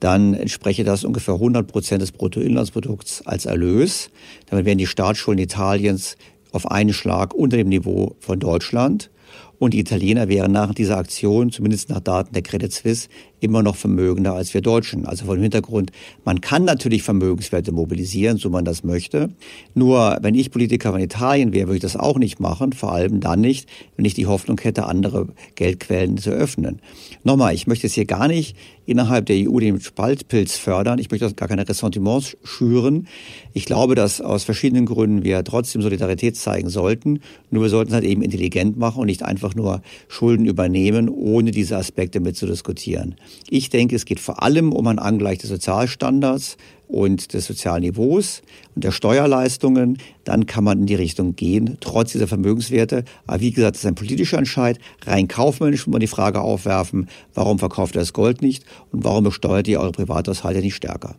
dann 0.00 0.34
entspreche 0.34 0.84
das 0.84 1.04
ungefähr 1.04 1.34
100 1.34 1.66
Prozent 1.66 2.02
des 2.02 2.12
Bruttoinlandsprodukts 2.12 3.26
als 3.26 3.46
Erlös. 3.46 4.10
Damit 4.46 4.64
wären 4.64 4.78
die 4.78 4.86
Staatsschulden 4.86 5.42
Italiens 5.42 6.16
auf 6.52 6.70
einen 6.70 6.92
Schlag 6.92 7.34
unter 7.34 7.56
dem 7.56 7.68
Niveau 7.68 8.16
von 8.20 8.38
Deutschland. 8.38 9.10
Und 9.58 9.72
die 9.72 9.78
Italiener 9.78 10.28
wären 10.28 10.52
nach 10.52 10.74
dieser 10.74 10.98
Aktion, 10.98 11.50
zumindest 11.50 11.88
nach 11.88 12.00
Daten 12.00 12.34
der 12.34 12.42
Credit 12.42 12.72
Suisse, 12.72 13.08
immer 13.40 13.62
noch 13.62 13.76
vermögender 13.76 14.34
als 14.34 14.54
wir 14.54 14.60
Deutschen. 14.60 15.06
Also 15.06 15.26
vor 15.26 15.36
dem 15.36 15.42
Hintergrund, 15.42 15.92
man 16.24 16.40
kann 16.40 16.64
natürlich 16.64 17.02
Vermögenswerte 17.02 17.72
mobilisieren, 17.72 18.38
so 18.38 18.50
man 18.50 18.64
das 18.64 18.84
möchte. 18.84 19.30
Nur 19.74 20.18
wenn 20.22 20.34
ich 20.34 20.50
Politiker 20.50 20.92
von 20.92 21.00
Italien 21.00 21.52
wäre, 21.52 21.68
würde 21.68 21.76
ich 21.76 21.82
das 21.82 21.96
auch 21.96 22.18
nicht 22.18 22.40
machen, 22.40 22.72
vor 22.72 22.92
allem 22.92 23.20
dann 23.20 23.40
nicht, 23.40 23.68
wenn 23.96 24.04
ich 24.04 24.14
die 24.14 24.26
Hoffnung 24.26 24.58
hätte, 24.60 24.86
andere 24.86 25.28
Geldquellen 25.54 26.16
zu 26.18 26.30
öffnen. 26.30 26.80
Nochmal, 27.24 27.54
ich 27.54 27.66
möchte 27.66 27.86
jetzt 27.86 27.94
hier 27.94 28.06
gar 28.06 28.28
nicht 28.28 28.56
innerhalb 28.86 29.26
der 29.26 29.36
EU 29.36 29.58
den 29.58 29.80
Spaltpilz 29.80 30.56
fördern. 30.56 30.98
Ich 30.98 31.10
möchte 31.10 31.32
gar 31.34 31.48
keine 31.48 31.68
Ressentiments 31.68 32.36
schüren. 32.44 33.08
Ich 33.52 33.64
glaube, 33.64 33.94
dass 33.94 34.20
aus 34.20 34.44
verschiedenen 34.44 34.86
Gründen 34.86 35.24
wir 35.24 35.42
trotzdem 35.44 35.82
Solidarität 35.82 36.36
zeigen 36.36 36.70
sollten. 36.70 37.20
Nur 37.50 37.64
wir 37.64 37.68
sollten 37.68 37.90
es 37.90 37.94
halt 37.94 38.04
eben 38.04 38.22
intelligent 38.22 38.76
machen 38.78 39.00
und 39.00 39.06
nicht 39.06 39.24
einfach 39.24 39.54
nur 39.54 39.82
Schulden 40.08 40.46
übernehmen, 40.46 41.08
ohne 41.08 41.50
diese 41.50 41.76
Aspekte 41.76 42.20
mitzudiskutieren. 42.20 43.16
Ich 43.48 43.70
denke, 43.70 43.96
es 43.96 44.04
geht 44.04 44.20
vor 44.20 44.42
allem 44.42 44.72
um 44.72 44.86
ein 44.86 44.98
Angleich 44.98 45.38
des 45.38 45.50
Sozialstandards 45.50 46.56
und 46.88 47.32
des 47.32 47.46
Sozialniveaus 47.46 48.42
und 48.74 48.84
der 48.84 48.92
Steuerleistungen. 48.92 49.98
Dann 50.24 50.46
kann 50.46 50.64
man 50.64 50.80
in 50.80 50.86
die 50.86 50.94
Richtung 50.94 51.36
gehen, 51.36 51.76
trotz 51.80 52.12
dieser 52.12 52.28
Vermögenswerte. 52.28 53.04
Aber 53.26 53.40
wie 53.40 53.52
gesagt, 53.52 53.76
das 53.76 53.82
ist 53.82 53.88
ein 53.88 53.94
politischer 53.94 54.38
Entscheid. 54.38 54.78
Rein 55.04 55.28
kaufmännisch 55.28 55.86
muss 55.86 55.92
man 55.92 56.00
die 56.00 56.06
Frage 56.06 56.40
aufwerfen, 56.40 57.08
warum 57.34 57.58
verkauft 57.58 57.96
er 57.96 58.00
das 58.00 58.12
Gold 58.12 58.42
nicht 58.42 58.64
und 58.92 59.04
warum 59.04 59.24
besteuert 59.24 59.68
ihr 59.68 59.80
eure 59.80 59.92
Privathaushalte 59.92 60.60
nicht 60.60 60.76
stärker? 60.76 61.16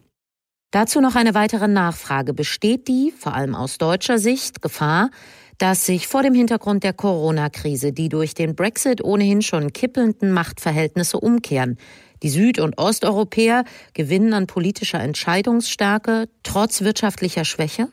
Dazu 0.72 1.00
noch 1.00 1.16
eine 1.16 1.34
weitere 1.34 1.68
Nachfrage. 1.68 2.34
Besteht 2.34 2.88
die, 2.88 3.14
vor 3.18 3.34
allem 3.34 3.56
aus 3.56 3.78
deutscher 3.78 4.20
Sicht, 4.20 4.62
Gefahr, 4.62 5.10
dass 5.58 5.86
sich 5.86 6.08
vor 6.08 6.24
dem 6.24 6.34
Hintergrund 6.34 6.84
der 6.84 6.94
Corona-Krise 6.94 7.92
die 7.92 8.10
durch 8.10 8.34
den 8.34 8.56
Brexit 8.56 9.04
ohnehin 9.04 9.42
schon 9.42 9.74
kippelnden 9.74 10.32
Machtverhältnisse 10.32 11.20
umkehren. 11.20 11.78
Die 12.24 12.30
Süd- 12.30 12.60
und 12.60 12.78
Osteuropäer 12.78 13.64
gewinnen 13.94 14.34
an 14.34 14.48
politischer 14.48 15.00
Entscheidungsstärke 15.00 16.30
trotz 16.44 16.82
wirtschaftlicher 16.82 17.46
Schwäche? 17.46 17.90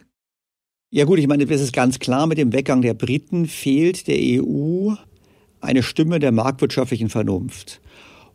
Ja 0.91 1.05
gut, 1.05 1.19
ich 1.19 1.27
meine, 1.27 1.45
es 1.45 1.61
ist 1.61 1.73
ganz 1.73 1.99
klar, 1.99 2.27
mit 2.27 2.39
dem 2.39 2.53
Weggang 2.53 2.81
der 2.81 2.95
Briten 2.95 3.47
fehlt 3.47 4.07
der 4.07 4.17
EU 4.19 4.95
eine 5.61 5.83
Stimme 5.83 6.19
der 6.19 6.33
marktwirtschaftlichen 6.33 7.09
Vernunft. 7.09 7.81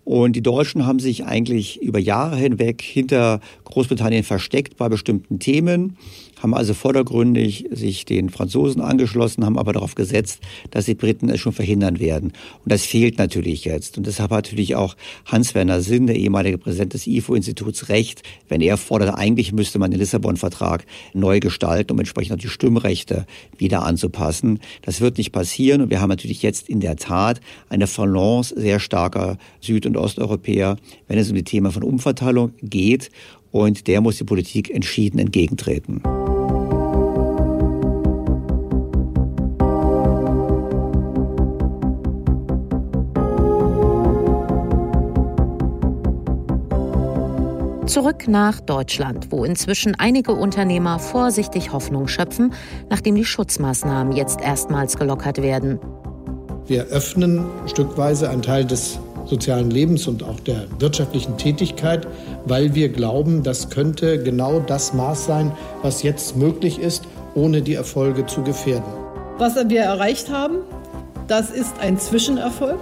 Und 0.04 0.36
die 0.36 0.42
Deutschen 0.42 0.86
haben 0.88 1.00
sich 1.00 1.26
eigentlich 1.26 1.82
über 1.82 2.00
Jahre 2.00 2.36
hinweg 2.36 2.82
hinter 2.82 3.42
Großbritannien 3.66 4.24
versteckt 4.24 4.76
bei 4.76 4.90
bestimmten 4.90 5.40
Themen 5.40 5.98
haben 6.40 6.54
also 6.54 6.74
vordergründig 6.74 7.66
sich 7.72 8.04
den 8.04 8.30
Franzosen 8.30 8.82
angeschlossen, 8.82 9.46
haben 9.46 9.58
aber 9.58 9.74
darauf 9.74 9.96
gesetzt, 9.96 10.42
dass 10.72 10.86
die 10.86 10.96
Briten 10.96 11.30
es 11.30 11.40
schon 11.40 11.54
verhindern 11.54 12.00
werden. 12.00 12.34
Und 12.64 12.72
das 12.72 12.84
fehlt 12.84 13.18
natürlich 13.18 13.64
jetzt. 13.64 13.98
Und 13.98 14.06
deshalb 14.06 14.32
hat 14.32 14.46
natürlich 14.46 14.76
auch 14.76 14.96
Hans-Werner 15.26 15.82
Sinn, 15.82 16.08
der 16.08 16.16
ehemalige 16.16 16.58
Präsident 16.58 16.94
des 16.94 17.08
IFO-Instituts, 17.08 17.90
recht, 17.90 18.24
wenn 18.50 18.62
er 18.62 18.78
fordert, 18.78 19.16
eigentlich 19.16 19.54
müsste 19.54 19.80
man 19.80 19.92
den 19.92 20.00
Lissabon-Vertrag 20.00 20.86
neu 21.14 21.40
gestalten, 21.40 21.94
um 21.94 22.00
entsprechend 22.00 22.34
auch 22.34 22.42
die 22.42 22.50
Stimmrechte 22.50 23.26
wieder 23.58 23.84
anzupassen. 23.84 24.60
Das 24.82 25.00
wird 25.00 25.18
nicht 25.18 25.32
passieren. 25.32 25.82
Und 25.82 25.90
wir 25.90 26.02
haben 26.02 26.10
natürlich 26.10 26.42
jetzt 26.42 26.68
in 26.68 26.80
der 26.82 26.98
Tat 26.98 27.40
eine 27.70 27.88
Balance 28.10 28.54
sehr 28.58 28.80
starker 28.80 29.38
Süd- 29.62 29.86
und 29.86 29.98
Osteuropäer, 29.98 30.78
wenn 31.08 31.18
es 31.18 31.30
um 31.30 31.36
die 31.36 31.44
Themen 31.44 31.72
von 31.72 31.84
Umverteilung 31.84 32.54
geht. 32.62 33.12
Und 33.52 33.88
der 33.88 34.02
muss 34.02 34.18
die 34.18 34.24
Politik 34.24 34.70
entschieden 34.70 35.20
entgegentreten. 35.20 36.04
Zurück 47.90 48.28
nach 48.28 48.60
Deutschland, 48.60 49.32
wo 49.32 49.44
inzwischen 49.44 49.96
einige 49.96 50.34
Unternehmer 50.34 51.00
vorsichtig 51.00 51.74
Hoffnung 51.74 52.08
schöpfen, 52.08 52.54
nachdem 52.88 53.16
die 53.16 53.26
Schutzmaßnahmen 53.26 54.16
jetzt 54.16 54.42
erstmals 54.42 54.96
gelockert 54.96 55.42
werden. 55.42 55.80
Wir 56.68 56.84
öffnen 56.84 57.46
stückweise 57.66 58.30
einen 58.30 58.44
Teil 58.44 58.64
des 58.64 59.00
sozialen 59.30 59.70
Lebens 59.70 60.08
und 60.08 60.24
auch 60.24 60.40
der 60.40 60.66
wirtschaftlichen 60.80 61.38
Tätigkeit, 61.38 62.08
weil 62.46 62.74
wir 62.76 62.90
glauben, 62.90 63.44
das 63.44 63.70
könnte 63.70 64.22
genau 64.22 64.60
das 64.60 64.94
Maß 64.94 65.26
sein, 65.26 65.52
was 65.82 66.04
jetzt 66.04 66.36
möglich 66.36 66.80
ist, 66.80 67.04
ohne 67.36 67.62
die 67.62 67.76
Erfolge 67.76 68.26
zu 68.26 68.42
gefährden. 68.42 68.92
Was 69.38 69.56
wir 69.56 69.82
erreicht 69.82 70.30
haben, 70.30 70.58
das 71.28 71.52
ist 71.52 71.80
ein 71.80 71.98
Zwischenerfolg. 72.00 72.80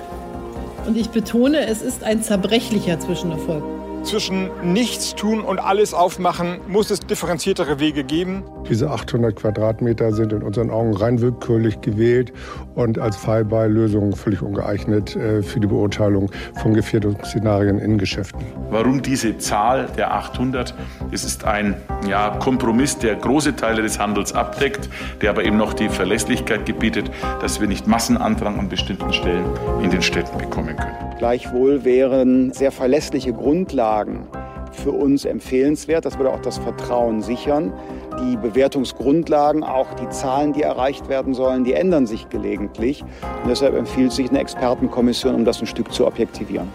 Und 0.88 0.98
ich 0.98 1.10
betone, 1.10 1.68
es 1.68 1.82
ist 1.82 2.04
ein 2.04 2.24
zerbrechlicher 2.24 2.98
Zwischenerfolg. 3.00 3.77
Zwischen 4.08 4.50
nichts 4.63 5.15
tun 5.15 5.41
und 5.41 5.60
alles 5.60 5.93
aufmachen 5.93 6.60
muss 6.67 6.89
es 6.91 7.02
differenziertere 7.02 7.80
Wege 7.80 8.04
geben. 8.04 8.43
Diese 8.70 8.89
800 8.89 9.36
Quadratmeter 9.36 10.13
sind 10.13 10.32
in 10.32 10.43
unseren 10.43 10.72
Augen 10.72 10.96
rein 10.96 11.22
willkürlich 11.22 11.82
gewählt 11.82 12.32
und 12.76 13.00
als 13.00 13.17
Fallbeilösung 13.17 14.15
völlig 14.15 14.41
ungeeignet 14.41 15.15
äh, 15.15 15.43
für 15.43 15.60
die 15.60 15.67
Beurteilung 15.67 16.32
von 16.62 16.74
Gefährdungsszenarien 16.74 17.80
in 17.80 17.98
Geschäften. 17.98 18.41
Warum 18.70 19.02
diese 19.02 19.38
Zahl 19.38 19.88
der 19.98 20.13
800? 20.13 20.74
Es 21.12 21.26
ist 21.26 21.43
ein 21.43 21.76
ja, 22.08 22.38
Kompromiss, 22.39 22.98
der 22.98 23.15
große 23.15 23.56
Teile 23.56 23.82
des 23.82 24.00
Handels 24.00 24.34
abdeckt, 24.34 24.89
der 25.22 25.32
aber 25.32 25.43
eben 25.43 25.58
noch 25.58 25.74
die 25.74 25.89
Verlässlichkeit 25.89 26.65
gebietet, 26.65 27.12
dass 27.41 27.60
wir 27.60 27.67
nicht 27.67 27.88
Massenandrang 27.88 28.58
an 28.58 28.70
bestimmten 28.70 29.12
Stellen 29.12 29.46
in 29.82 29.91
den 29.91 30.02
Städten 30.02 30.38
bekommen 30.38 30.76
können. 30.78 31.07
Gleichwohl 31.18 31.84
wären 31.84 32.54
sehr 32.54 32.72
verlässliche 32.72 33.34
Grundlagen 33.34 34.28
für 34.72 34.92
uns 34.92 35.26
empfehlenswert. 35.26 36.06
Das 36.06 36.18
würde 36.18 36.32
auch 36.32 36.42
das 36.42 36.60
Vertrauen 36.60 37.22
sichern. 37.22 37.74
Die 38.20 38.38
Bewertungsgrundlagen, 38.38 39.64
auch 39.64 39.94
die 39.96 40.10
Zahlen, 40.10 40.54
die 40.54 40.62
erreicht 40.62 41.10
werden 41.10 41.34
sollen, 41.34 41.64
die 41.64 41.74
ändern 41.74 42.06
sich 42.06 42.30
gelegentlich. 42.30 43.04
Und 43.44 43.50
deshalb 43.50 43.76
empfiehlt 43.76 44.12
sich 44.12 44.30
eine 44.30 44.40
Expertenkommission, 44.40 45.34
um 45.34 45.46
das 45.46 45.60
ein 45.60 45.68
Stück 45.68 45.92
zu 45.92 46.06
objektivieren. 46.06 46.68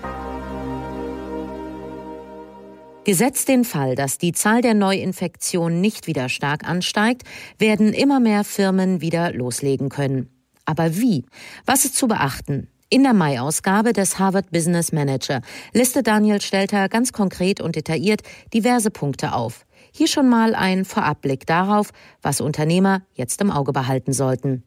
Gesetzt 3.05 3.49
den 3.49 3.65
Fall, 3.65 3.97
dass 3.97 4.19
die 4.19 4.33
Zahl 4.33 4.63
der 4.63 4.75
Neuinfektionen 4.75 5.81
nicht 5.81 6.07
wieder 6.07 6.29
stark 6.29 6.69
ansteigt, 6.69 7.23
werden 7.59 7.93
immer 7.93 8.21
mehr 8.21 8.45
Firmen 8.45 9.01
wieder 9.01 9.33
loslegen 9.33 9.89
können. 9.89 10.29
Aber 10.65 10.97
wie? 10.97 11.25
Was 11.67 11.85
ist 11.85 11.97
zu 11.97 12.07
beachten? 12.07 12.69
In 12.93 13.05
der 13.05 13.15
Mai-Ausgabe 13.15 13.95
des 13.95 14.19
Harvard 14.19 14.51
Business 14.51 14.93
Manager 14.93 15.41
listet 15.73 16.07
Daniel 16.07 16.43
Stelter 16.43 16.91
ganz 16.91 17.15
konkret 17.15 17.59
und 17.59 17.75
detailliert 17.75 18.21
diverse 18.53 18.91
Punkte 18.91 19.33
auf. 19.33 19.65
Hier 19.93 20.09
schon 20.09 20.29
mal 20.29 20.55
ein 20.55 20.85
Vorabblick 20.85 21.47
darauf, 21.47 21.93
was 22.21 22.43
Unternehmer 22.43 23.01
jetzt 23.15 23.41
im 23.41 23.51
Auge 23.51 23.73
behalten 23.73 24.13
sollten. 24.13 24.65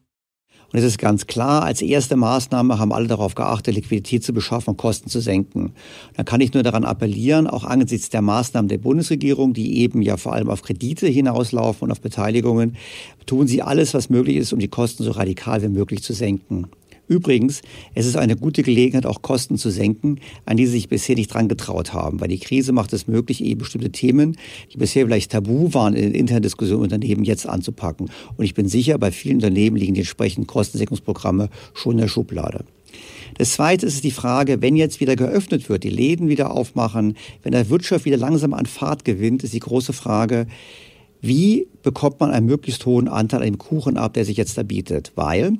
Und 0.73 0.79
es 0.79 0.85
ist 0.85 0.97
ganz 0.97 1.27
klar, 1.27 1.61
als 1.61 1.83
erste 1.83 2.15
Maßnahme 2.15 2.79
haben 2.79 2.91
alle 2.91 3.05
darauf 3.05 3.35
geachtet, 3.35 3.75
Liquidität 3.75 4.23
zu 4.23 4.33
beschaffen 4.33 4.71
und 4.71 4.77
Kosten 4.77 5.07
zu 5.07 5.19
senken. 5.19 5.73
Da 6.15 6.23
kann 6.23 6.41
ich 6.41 6.51
nur 6.51 6.63
daran 6.63 6.83
appellieren, 6.83 7.45
auch 7.45 7.63
angesichts 7.63 8.09
der 8.09 8.23
Maßnahmen 8.23 8.69
der 8.69 8.79
Bundesregierung, 8.79 9.53
die 9.53 9.77
eben 9.81 10.01
ja 10.01 10.17
vor 10.17 10.33
allem 10.33 10.49
auf 10.49 10.63
Kredite 10.63 11.05
hinauslaufen 11.05 11.83
und 11.83 11.91
auf 11.91 12.01
Beteiligungen, 12.01 12.75
tun 13.27 13.45
sie 13.45 13.61
alles, 13.61 13.93
was 13.93 14.09
möglich 14.09 14.37
ist, 14.37 14.51
um 14.51 14.57
die 14.57 14.67
Kosten 14.67 15.03
so 15.03 15.11
radikal 15.11 15.61
wie 15.61 15.67
möglich 15.67 16.01
zu 16.01 16.13
senken. 16.13 16.71
Übrigens, 17.07 17.61
es 17.93 18.05
ist 18.05 18.17
eine 18.17 18.35
gute 18.35 18.63
Gelegenheit, 18.63 19.05
auch 19.05 19.21
Kosten 19.21 19.57
zu 19.57 19.69
senken, 19.69 20.19
an 20.45 20.57
die 20.57 20.65
sie 20.65 20.73
sich 20.73 20.89
bisher 20.89 21.15
nicht 21.15 21.33
dran 21.33 21.47
getraut 21.47 21.93
haben, 21.93 22.19
weil 22.19 22.29
die 22.29 22.39
Krise 22.39 22.71
macht 22.71 22.93
es 22.93 23.07
möglich, 23.07 23.43
eben 23.43 23.59
bestimmte 23.59 23.91
Themen, 23.91 24.37
die 24.73 24.77
bisher 24.77 25.05
vielleicht 25.05 25.31
tabu 25.31 25.73
waren 25.73 25.93
in 25.93 26.01
den 26.03 26.15
internen 26.15 26.41
Diskussionen 26.41 26.83
Unternehmen, 26.83 27.23
jetzt 27.23 27.47
anzupacken. 27.47 28.09
Und 28.37 28.45
ich 28.45 28.53
bin 28.53 28.67
sicher, 28.67 28.97
bei 28.97 29.11
vielen 29.11 29.35
Unternehmen 29.35 29.77
liegen 29.77 29.93
die 29.93 30.01
entsprechenden 30.01 30.47
Kostensenkungsprogramme 30.47 31.49
schon 31.73 31.93
in 31.93 31.97
der 31.99 32.07
Schublade. 32.07 32.65
Das 33.37 33.51
Zweite 33.51 33.85
ist 33.85 34.03
die 34.03 34.11
Frage, 34.11 34.61
wenn 34.61 34.75
jetzt 34.75 34.99
wieder 34.99 35.15
geöffnet 35.15 35.67
wird, 35.69 35.83
die 35.83 35.89
Läden 35.89 36.29
wieder 36.29 36.51
aufmachen, 36.51 37.17
wenn 37.43 37.51
der 37.51 37.69
Wirtschaft 37.69 38.05
wieder 38.05 38.17
langsam 38.17 38.53
an 38.53 38.65
Fahrt 38.65 39.03
gewinnt, 39.05 39.43
ist 39.43 39.53
die 39.53 39.59
große 39.59 39.93
Frage, 39.93 40.47
wie 41.21 41.67
bekommt 41.83 42.19
man 42.19 42.31
einen 42.31 42.45
möglichst 42.45 42.85
hohen 42.85 43.07
Anteil 43.07 43.41
an 43.41 43.45
dem 43.45 43.57
Kuchen 43.57 43.97
ab, 43.97 44.13
der 44.13 44.25
sich 44.25 44.37
jetzt 44.37 44.57
da 44.57 44.63
bietet? 44.63 45.11
Weil 45.15 45.57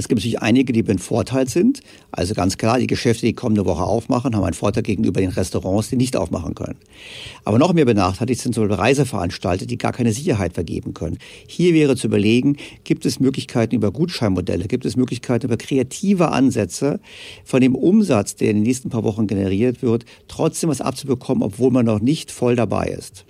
es 0.00 0.08
gibt 0.08 0.18
natürlich 0.18 0.40
einige, 0.40 0.72
die 0.72 0.82
mit 0.82 1.00
Vorteil 1.00 1.46
sind. 1.46 1.80
Also 2.10 2.32
ganz 2.32 2.56
klar, 2.56 2.78
die 2.78 2.86
Geschäfte, 2.86 3.26
die 3.26 3.34
kommende 3.34 3.66
Woche 3.66 3.82
aufmachen, 3.82 4.34
haben 4.34 4.44
einen 4.44 4.54
Vorteil 4.54 4.82
gegenüber 4.82 5.20
den 5.20 5.28
Restaurants, 5.28 5.90
die 5.90 5.96
nicht 5.96 6.16
aufmachen 6.16 6.54
können. 6.54 6.76
Aber 7.44 7.58
noch 7.58 7.74
mehr 7.74 7.84
benachteiligt 7.84 8.40
sind 8.40 8.54
zum 8.54 8.64
Beispiel 8.66 8.82
Reiseveranstalter, 8.82 9.66
die 9.66 9.76
gar 9.76 9.92
keine 9.92 10.12
Sicherheit 10.12 10.54
vergeben 10.54 10.94
können. 10.94 11.18
Hier 11.46 11.74
wäre 11.74 11.96
zu 11.96 12.06
überlegen, 12.06 12.56
gibt 12.84 13.04
es 13.04 13.20
Möglichkeiten 13.20 13.74
über 13.74 13.92
Gutscheinmodelle, 13.92 14.68
gibt 14.68 14.86
es 14.86 14.96
Möglichkeiten 14.96 15.46
über 15.46 15.58
kreative 15.58 16.32
Ansätze 16.32 16.98
von 17.44 17.60
dem 17.60 17.74
Umsatz, 17.74 18.36
der 18.36 18.50
in 18.50 18.56
den 18.56 18.62
nächsten 18.62 18.88
paar 18.88 19.04
Wochen 19.04 19.26
generiert 19.26 19.82
wird, 19.82 20.06
trotzdem 20.28 20.70
was 20.70 20.80
abzubekommen, 20.80 21.42
obwohl 21.42 21.70
man 21.70 21.84
noch 21.84 22.00
nicht 22.00 22.30
voll 22.30 22.56
dabei 22.56 22.86
ist. 22.86 23.26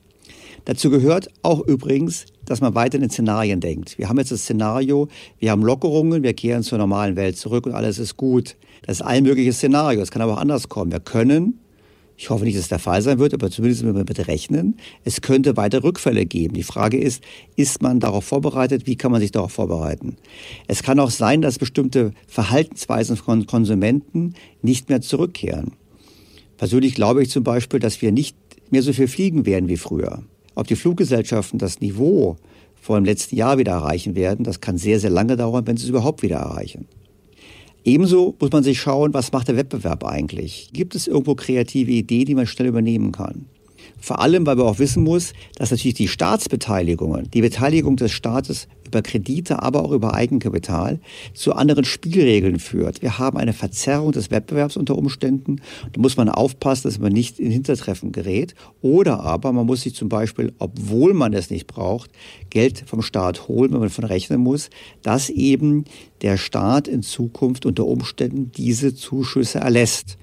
Dazu 0.64 0.90
gehört 0.90 1.28
auch 1.42 1.66
übrigens, 1.66 2.26
dass 2.44 2.60
man 2.60 2.74
weiter 2.74 2.96
in 2.96 3.02
den 3.02 3.10
Szenarien 3.10 3.60
denkt. 3.60 3.98
Wir 3.98 4.08
haben 4.08 4.18
jetzt 4.18 4.32
das 4.32 4.42
Szenario, 4.42 5.08
wir 5.38 5.50
haben 5.50 5.62
Lockerungen, 5.62 6.22
wir 6.22 6.34
kehren 6.34 6.62
zur 6.62 6.78
normalen 6.78 7.16
Welt 7.16 7.36
zurück 7.36 7.66
und 7.66 7.72
alles 7.72 7.98
ist 7.98 8.16
gut. 8.16 8.56
Das 8.82 8.98
ist 8.98 9.02
ein 9.02 9.22
mögliches 9.22 9.56
Szenario. 9.56 10.00
Es 10.00 10.10
kann 10.10 10.22
aber 10.22 10.34
auch 10.34 10.40
anders 10.40 10.68
kommen. 10.68 10.90
Wir 10.90 11.00
können, 11.00 11.60
ich 12.16 12.28
hoffe 12.28 12.44
nicht, 12.44 12.56
dass 12.56 12.64
es 12.64 12.68
der 12.68 12.78
Fall 12.78 13.00
sein 13.02 13.18
wird, 13.18 13.32
aber 13.34 13.50
zumindest 13.50 13.82
müssen 13.82 13.94
wir 13.94 14.04
damit 14.04 14.28
rechnen, 14.28 14.76
es 15.04 15.20
könnte 15.20 15.56
weiter 15.56 15.82
Rückfälle 15.82 16.26
geben. 16.26 16.54
Die 16.54 16.62
Frage 16.62 16.98
ist, 16.98 17.22
ist 17.56 17.82
man 17.82 18.00
darauf 18.00 18.24
vorbereitet? 18.24 18.86
Wie 18.86 18.96
kann 18.96 19.12
man 19.12 19.20
sich 19.20 19.32
darauf 19.32 19.52
vorbereiten? 19.52 20.16
Es 20.66 20.82
kann 20.82 20.98
auch 21.00 21.10
sein, 21.10 21.40
dass 21.42 21.58
bestimmte 21.58 22.12
Verhaltensweisen 22.26 23.16
von 23.16 23.46
Konsumenten 23.46 24.34
nicht 24.60 24.88
mehr 24.88 25.00
zurückkehren. 25.00 25.72
Persönlich 26.58 26.94
glaube 26.94 27.22
ich 27.22 27.30
zum 27.30 27.42
Beispiel, 27.42 27.80
dass 27.80 28.02
wir 28.02 28.12
nicht 28.12 28.36
mehr 28.70 28.82
so 28.82 28.92
viel 28.92 29.08
fliegen 29.08 29.46
werden 29.46 29.68
wie 29.68 29.78
früher. 29.78 30.22
Ob 30.60 30.66
die 30.66 30.76
Fluggesellschaften 30.76 31.58
das 31.58 31.80
Niveau 31.80 32.36
vor 32.78 33.00
dem 33.00 33.06
letzten 33.06 33.34
Jahr 33.34 33.56
wieder 33.56 33.72
erreichen 33.72 34.14
werden, 34.14 34.44
das 34.44 34.60
kann 34.60 34.76
sehr, 34.76 35.00
sehr 35.00 35.08
lange 35.08 35.38
dauern, 35.38 35.66
wenn 35.66 35.78
sie 35.78 35.84
es 35.84 35.88
überhaupt 35.88 36.22
wieder 36.22 36.36
erreichen. 36.36 36.86
Ebenso 37.82 38.34
muss 38.38 38.52
man 38.52 38.62
sich 38.62 38.78
schauen, 38.78 39.14
was 39.14 39.32
macht 39.32 39.48
der 39.48 39.56
Wettbewerb 39.56 40.04
eigentlich? 40.04 40.68
Gibt 40.74 40.94
es 40.94 41.06
irgendwo 41.06 41.34
kreative 41.34 41.92
Ideen, 41.92 42.26
die 42.26 42.34
man 42.34 42.46
schnell 42.46 42.68
übernehmen 42.68 43.10
kann? 43.10 43.46
Vor 43.98 44.20
allem, 44.20 44.44
weil 44.44 44.56
man 44.56 44.66
auch 44.66 44.78
wissen 44.78 45.02
muss, 45.02 45.32
dass 45.56 45.70
natürlich 45.70 45.94
die 45.94 46.08
Staatsbeteiligungen, 46.08 47.30
die 47.30 47.40
Beteiligung 47.40 47.96
des 47.96 48.12
Staates 48.12 48.68
über 48.90 49.02
Kredite, 49.02 49.62
aber 49.62 49.84
auch 49.84 49.92
über 49.92 50.14
Eigenkapital 50.14 50.98
zu 51.32 51.54
anderen 51.54 51.84
Spielregeln 51.84 52.58
führt. 52.58 53.02
Wir 53.02 53.18
haben 53.18 53.38
eine 53.38 53.52
Verzerrung 53.52 54.12
des 54.12 54.30
Wettbewerbs 54.30 54.76
unter 54.76 54.98
Umständen. 54.98 55.60
Da 55.92 56.00
muss 56.00 56.16
man 56.16 56.28
aufpassen, 56.28 56.88
dass 56.88 56.98
man 56.98 57.12
nicht 57.12 57.38
in 57.38 57.50
Hintertreffen 57.50 58.10
gerät. 58.10 58.54
Oder 58.82 59.20
aber 59.20 59.52
man 59.52 59.66
muss 59.66 59.82
sich 59.82 59.94
zum 59.94 60.08
Beispiel, 60.08 60.52
obwohl 60.58 61.14
man 61.14 61.32
es 61.32 61.50
nicht 61.50 61.68
braucht, 61.68 62.10
Geld 62.50 62.82
vom 62.86 63.02
Staat 63.02 63.46
holen, 63.46 63.72
wenn 63.72 63.78
man 63.78 63.88
davon 63.88 64.04
rechnen 64.04 64.40
muss, 64.40 64.70
dass 65.02 65.30
eben 65.30 65.84
der 66.22 66.36
Staat 66.36 66.88
in 66.88 67.02
Zukunft 67.02 67.64
unter 67.64 67.86
Umständen 67.86 68.50
diese 68.56 68.94
Zuschüsse 68.94 69.60
erlässt. 69.60 70.18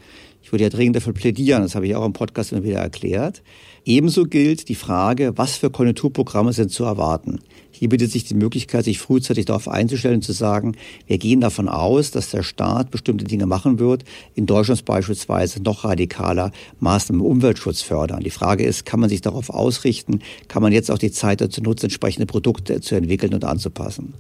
Ich 0.48 0.54
würde 0.54 0.64
ja 0.64 0.70
dringend 0.70 0.96
dafür 0.96 1.12
plädieren, 1.12 1.62
das 1.62 1.76
habe 1.76 1.88
ich 1.88 1.96
auch 1.96 2.06
im 2.06 2.14
Podcast 2.14 2.54
immer 2.54 2.64
wieder 2.64 2.80
erklärt. 2.80 3.44
Ebenso 3.84 4.24
gilt 4.24 4.70
die 4.70 4.76
Frage, 4.76 5.34
was 5.36 5.58
für 5.58 5.70
Konjunkturprogramme 5.70 6.54
sind 6.54 6.72
zu 6.72 6.86
erwarten. 6.86 7.40
Hier 7.78 7.90
bietet 7.90 8.12
sich 8.12 8.24
die 8.24 8.34
Möglichkeit, 8.34 8.86
sich 8.86 8.98
frühzeitig 8.98 9.46
darauf 9.46 9.68
einzustellen 9.68 10.16
und 10.16 10.24
zu 10.24 10.32
sagen, 10.32 10.76
wir 11.06 11.20
gehen 11.20 11.42
davon 11.42 11.70
aus, 11.70 12.10
dass 12.10 12.32
der 12.32 12.42
Staat 12.42 12.90
bestimmte 12.90 13.26
Dinge 13.26 13.46
machen 13.46 13.78
wird, 13.78 14.04
in 14.34 14.48
Deutschland 14.48 14.84
beispielsweise 14.84 15.62
noch 15.62 15.84
radikaler 15.84 16.52
Maßnahmen 16.80 17.24
im 17.24 17.32
Umweltschutz 17.32 17.84
fördern. 17.84 18.24
Die 18.24 18.32
Frage 18.32 18.64
ist, 18.64 18.88
kann 18.88 19.00
man 19.00 19.10
sich 19.10 19.22
darauf 19.22 19.52
ausrichten, 19.52 20.22
kann 20.48 20.64
man 20.64 20.74
jetzt 20.74 20.90
auch 20.90 20.98
die 20.98 21.12
Zeit 21.12 21.40
dazu 21.40 21.62
nutzen, 21.62 21.86
entsprechende 21.86 22.26
Produkte 22.26 22.82
zu 22.82 22.96
entwickeln 22.96 23.36
und 23.36 23.46
anzupassen. 23.46 24.16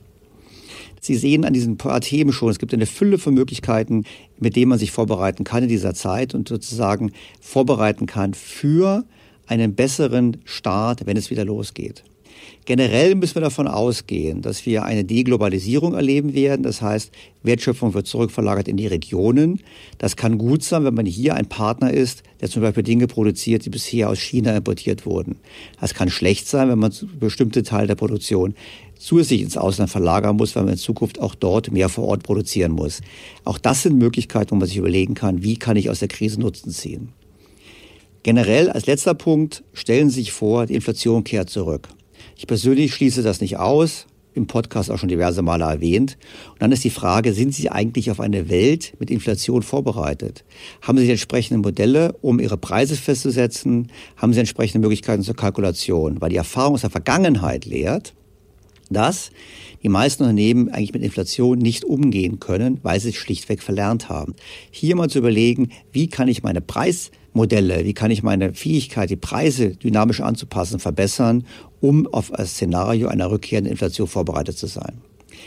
Sie 1.01 1.15
sehen 1.15 1.43
an 1.43 1.53
diesen 1.53 1.77
paar 1.77 2.01
Themen 2.01 2.33
schon, 2.33 2.51
es 2.51 2.59
gibt 2.59 2.75
eine 2.75 2.85
Fülle 2.85 3.17
von 3.17 3.33
Möglichkeiten, 3.33 4.03
mit 4.39 4.55
denen 4.55 4.69
man 4.69 4.77
sich 4.77 4.91
vorbereiten 4.91 5.43
kann 5.43 5.63
in 5.63 5.69
dieser 5.69 5.95
Zeit 5.95 6.35
und 6.35 6.47
sozusagen 6.47 7.11
vorbereiten 7.41 8.05
kann 8.05 8.35
für 8.35 9.03
einen 9.47 9.73
besseren 9.73 10.37
Start, 10.45 11.07
wenn 11.07 11.17
es 11.17 11.31
wieder 11.31 11.45
losgeht. 11.45 12.03
Generell 12.67 13.15
müssen 13.15 13.35
wir 13.35 13.43
davon 13.43 13.65
ausgehen, 13.65 14.41
dass 14.41 14.65
wir 14.65 14.83
eine 14.83 15.05
Deglobalisierung 15.05 15.93
erleben 15.93 16.33
werden. 16.33 16.63
Das 16.63 16.81
heißt, 16.81 17.13
Wertschöpfung 17.41 17.93
wird 17.93 18.07
zurückverlagert 18.07 18.67
in 18.67 18.75
die 18.75 18.87
Regionen. 18.87 19.61
Das 19.99 20.17
kann 20.17 20.37
gut 20.37 20.65
sein, 20.65 20.83
wenn 20.83 20.93
man 20.93 21.05
hier 21.05 21.35
ein 21.35 21.45
Partner 21.45 21.93
ist, 21.93 22.23
der 22.41 22.49
zum 22.49 22.61
Beispiel 22.61 22.83
Dinge 22.83 23.07
produziert, 23.07 23.63
die 23.63 23.69
bisher 23.69 24.09
aus 24.09 24.19
China 24.19 24.53
importiert 24.53 25.05
wurden. 25.05 25.37
Das 25.79 25.93
kann 25.93 26.09
schlecht 26.09 26.45
sein, 26.45 26.67
wenn 26.67 26.77
man 26.77 26.93
bestimmte 27.17 27.63
Teile 27.63 27.87
der 27.87 27.95
Produktion 27.95 28.53
zusätzlich 28.99 29.43
ins 29.43 29.55
Ausland 29.55 29.89
verlagern 29.89 30.35
muss, 30.35 30.53
weil 30.57 30.63
man 30.63 30.73
in 30.73 30.77
Zukunft 30.77 31.21
auch 31.21 31.35
dort 31.35 31.71
mehr 31.71 31.87
vor 31.87 32.03
Ort 32.03 32.23
produzieren 32.23 32.73
muss. 32.73 32.99
Auch 33.45 33.59
das 33.59 33.83
sind 33.83 33.97
Möglichkeiten, 33.97 34.51
wo 34.51 34.55
man 34.55 34.67
sich 34.67 34.75
überlegen 34.75 35.13
kann, 35.13 35.41
wie 35.41 35.55
kann 35.55 35.77
ich 35.77 35.89
aus 35.89 35.99
der 35.99 36.09
Krise 36.09 36.41
Nutzen 36.41 36.71
ziehen. 36.71 37.13
Generell 38.23 38.69
als 38.69 38.87
letzter 38.87 39.13
Punkt 39.13 39.63
stellen 39.71 40.09
Sie 40.09 40.15
sich 40.15 40.33
vor, 40.33 40.65
die 40.65 40.75
Inflation 40.75 41.23
kehrt 41.23 41.49
zurück. 41.49 41.87
Ich 42.37 42.45
persönlich 42.45 42.93
schließe 42.93 43.23
das 43.23 43.41
nicht 43.41 43.57
aus, 43.57 44.05
im 44.35 44.45
Podcast 44.45 44.91
auch 44.91 44.99
schon 44.99 45.09
diverse 45.09 45.41
Male 45.41 45.65
erwähnt. 45.65 46.19
Und 46.51 46.61
dann 46.61 46.71
ist 46.71 46.83
die 46.83 46.91
Frage, 46.91 47.33
sind 47.33 47.55
Sie 47.55 47.71
eigentlich 47.71 48.11
auf 48.11 48.19
eine 48.19 48.47
Welt 48.47 48.93
mit 48.99 49.09
Inflation 49.09 49.63
vorbereitet? 49.63 50.45
Haben 50.83 50.99
Sie 50.99 51.05
die 51.05 51.11
entsprechenden 51.11 51.63
Modelle, 51.63 52.13
um 52.21 52.39
Ihre 52.39 52.57
Preise 52.57 52.95
festzusetzen? 52.95 53.91
Haben 54.17 54.33
Sie 54.33 54.39
entsprechende 54.39 54.85
Möglichkeiten 54.85 55.23
zur 55.23 55.35
Kalkulation? 55.35 56.21
Weil 56.21 56.29
die 56.29 56.35
Erfahrung 56.35 56.75
aus 56.75 56.81
der 56.81 56.91
Vergangenheit 56.91 57.65
lehrt, 57.65 58.13
dass 58.91 59.31
die 59.81 59.89
meisten 59.89 60.23
Unternehmen 60.23 60.69
eigentlich 60.69 60.93
mit 60.93 61.03
Inflation 61.03 61.57
nicht 61.57 61.85
umgehen 61.85 62.39
können, 62.39 62.79
weil 62.83 62.99
sie 62.99 63.09
es 63.09 63.15
schlichtweg 63.15 63.61
verlernt 63.61 64.09
haben. 64.09 64.35
Hier 64.71 64.95
mal 64.95 65.09
zu 65.09 65.17
überlegen, 65.19 65.71
wie 65.91 66.07
kann 66.07 66.27
ich 66.27 66.43
meine 66.43 66.61
Preis 66.61 67.11
Modelle, 67.37 67.85
wie 67.85 67.93
kann 67.93 68.11
ich 68.11 68.23
meine 68.23 68.53
Fähigkeit, 68.53 69.09
die 69.09 69.15
Preise 69.15 69.75
dynamisch 69.77 70.19
anzupassen, 70.19 70.79
verbessern, 70.79 71.45
um 71.79 72.05
auf 72.07 72.33
ein 72.33 72.45
Szenario 72.45 73.07
einer 73.07 73.31
rückkehrenden 73.31 73.71
Inflation 73.71 74.07
vorbereitet 74.07 74.57
zu 74.57 74.67
sein. 74.67 75.01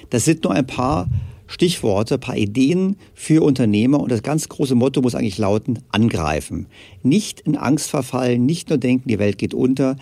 Das 0.08 0.24
sind 0.24 0.44
nur 0.44 0.54
ein 0.54 0.66
paar 0.66 1.08
Stichworte, 1.46 2.14
ein 2.14 2.20
paar 2.20 2.36
Ideen 2.36 2.96
für 3.12 3.42
Unternehmer 3.42 4.00
und 4.00 4.10
das 4.12 4.22
ganz 4.22 4.48
große 4.48 4.76
Motto 4.76 5.02
muss 5.02 5.14
eigentlich 5.14 5.38
lauten, 5.38 5.80
angreifen. 5.90 6.68
Nicht 7.02 7.40
in 7.40 7.56
Angst 7.56 7.90
verfallen, 7.90 8.46
nicht 8.46 8.70
nur 8.70 8.78
denken, 8.78 9.08
die 9.08 9.18
Welt 9.18 9.36
geht 9.36 9.52
unter. 9.52 9.96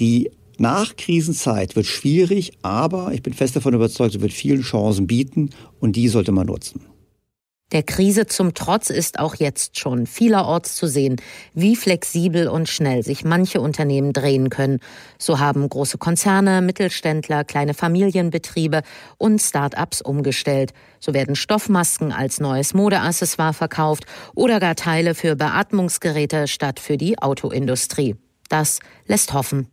Die 0.00 0.30
Nachkrisenzeit 0.58 1.76
wird 1.76 1.86
schwierig, 1.86 2.52
aber 2.62 3.12
ich 3.14 3.22
bin 3.22 3.32
fest 3.32 3.54
davon 3.54 3.74
überzeugt, 3.74 4.12
sie 4.12 4.20
wird 4.20 4.32
vielen 4.32 4.62
Chancen 4.62 5.06
bieten 5.06 5.50
und 5.78 5.94
die 5.94 6.08
sollte 6.08 6.32
man 6.32 6.48
nutzen. 6.48 6.80
Der 7.70 7.82
Krise 7.82 8.24
zum 8.24 8.54
Trotz 8.54 8.88
ist 8.88 9.18
auch 9.18 9.34
jetzt 9.34 9.78
schon 9.78 10.06
vielerorts 10.06 10.74
zu 10.74 10.86
sehen, 10.86 11.16
wie 11.52 11.76
flexibel 11.76 12.48
und 12.48 12.66
schnell 12.66 13.02
sich 13.02 13.26
manche 13.26 13.60
Unternehmen 13.60 14.14
drehen 14.14 14.48
können. 14.48 14.80
So 15.18 15.38
haben 15.38 15.68
große 15.68 15.98
Konzerne, 15.98 16.62
Mittelständler, 16.62 17.44
kleine 17.44 17.74
Familienbetriebe 17.74 18.80
und 19.18 19.38
Start-ups 19.42 20.00
umgestellt. 20.00 20.72
So 20.98 21.12
werden 21.12 21.36
Stoffmasken 21.36 22.10
als 22.10 22.40
neues 22.40 22.72
Modeaccessoire 22.72 23.52
verkauft 23.52 24.04
oder 24.34 24.60
gar 24.60 24.74
Teile 24.74 25.14
für 25.14 25.36
Beatmungsgeräte 25.36 26.48
statt 26.48 26.80
für 26.80 26.96
die 26.96 27.18
Autoindustrie. 27.18 28.16
Das 28.48 28.78
lässt 29.04 29.34
hoffen. 29.34 29.68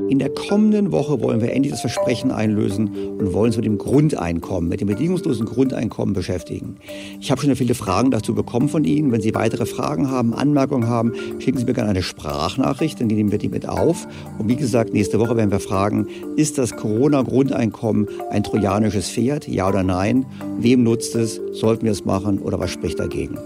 In 0.09 0.19
der 0.19 0.31
kommenden 0.31 0.91
Woche 0.91 1.21
wollen 1.21 1.43
wir 1.43 1.53
endlich 1.53 1.73
das 1.73 1.83
Versprechen 1.83 2.31
einlösen 2.31 2.89
und 3.19 3.35
wollen 3.35 3.47
uns 3.49 3.57
mit 3.57 3.67
dem 3.67 3.77
Grundeinkommen, 3.77 4.69
mit 4.69 4.81
dem 4.81 4.89
bedingungslosen 4.89 5.45
Grundeinkommen 5.45 6.15
beschäftigen. 6.15 6.77
Ich 7.21 7.31
habe 7.31 7.43
schon 7.43 7.55
viele 7.57 7.75
Fragen 7.75 8.11
dazu 8.11 8.35
bekommen 8.35 8.71
von 8.71 8.85
Ihnen. 8.85 9.13
Wenn 9.13 9.21
Sie 9.21 9.35
weitere 9.35 9.67
Fragen 9.67 10.11
haben, 10.11 10.33
Anmerkungen 10.33 10.89
haben, 10.89 11.13
schicken 11.39 11.59
Sie 11.59 11.67
mir 11.67 11.75
gerne 11.75 11.91
eine 11.91 12.03
Sprachnachricht, 12.03 13.01
dann 13.01 13.09
nehmen 13.09 13.31
wir 13.31 13.39
die 13.39 13.51
mit 13.51 13.69
auf. 13.69 14.07
Und 14.39 14.49
wie 14.49 14.57
gesagt, 14.57 14.95
nächste 14.95 15.21
Woche 15.21 15.37
werden 15.37 15.51
wir 15.51 15.61
fragen, 15.61 16.07
ist 16.37 16.57
das 16.57 16.75
Corona-Grundeinkommen 16.75 18.09
ein 18.31 18.43
trojanisches 18.43 19.11
Pferd? 19.11 19.47
Ja 19.47 19.69
oder 19.69 19.83
nein? 19.83 20.25
Wem 20.59 20.85
nutzt 20.85 21.15
es? 21.17 21.39
Sollten 21.53 21.85
wir 21.85 21.93
es 21.93 22.07
machen 22.07 22.39
oder 22.39 22.59
was 22.59 22.71
spricht 22.71 22.99
dagegen? 22.99 23.37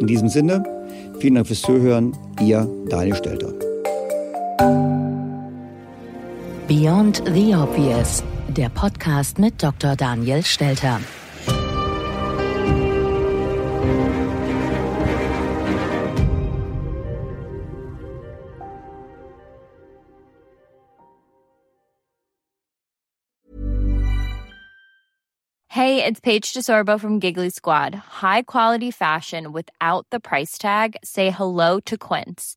In 0.00 0.06
diesem 0.06 0.28
Sinne, 0.28 0.62
vielen 1.18 1.34
Dank 1.34 1.48
fürs 1.48 1.62
Zuhören. 1.62 2.16
Ihr 2.40 2.68
Daniel 2.88 3.16
Stelter. 3.16 3.52
Beyond 6.66 7.16
the 7.26 7.52
Obvious, 7.52 8.22
der 8.48 8.70
Podcast 8.70 9.38
mit 9.38 9.62
Dr. 9.62 9.96
Daniel 9.96 10.42
Stelter. 10.42 10.98
Hey, 25.68 26.02
it's 26.02 26.20
Paige 26.20 26.54
DeSorbo 26.54 26.98
from 26.98 27.18
Giggly 27.18 27.50
Squad. 27.50 27.94
High 27.94 28.40
quality 28.40 28.90
fashion 28.90 29.52
without 29.52 30.06
the 30.10 30.18
price 30.18 30.56
tag. 30.56 30.96
Say 31.04 31.28
hello 31.28 31.78
to 31.80 31.98
Quince. 31.98 32.56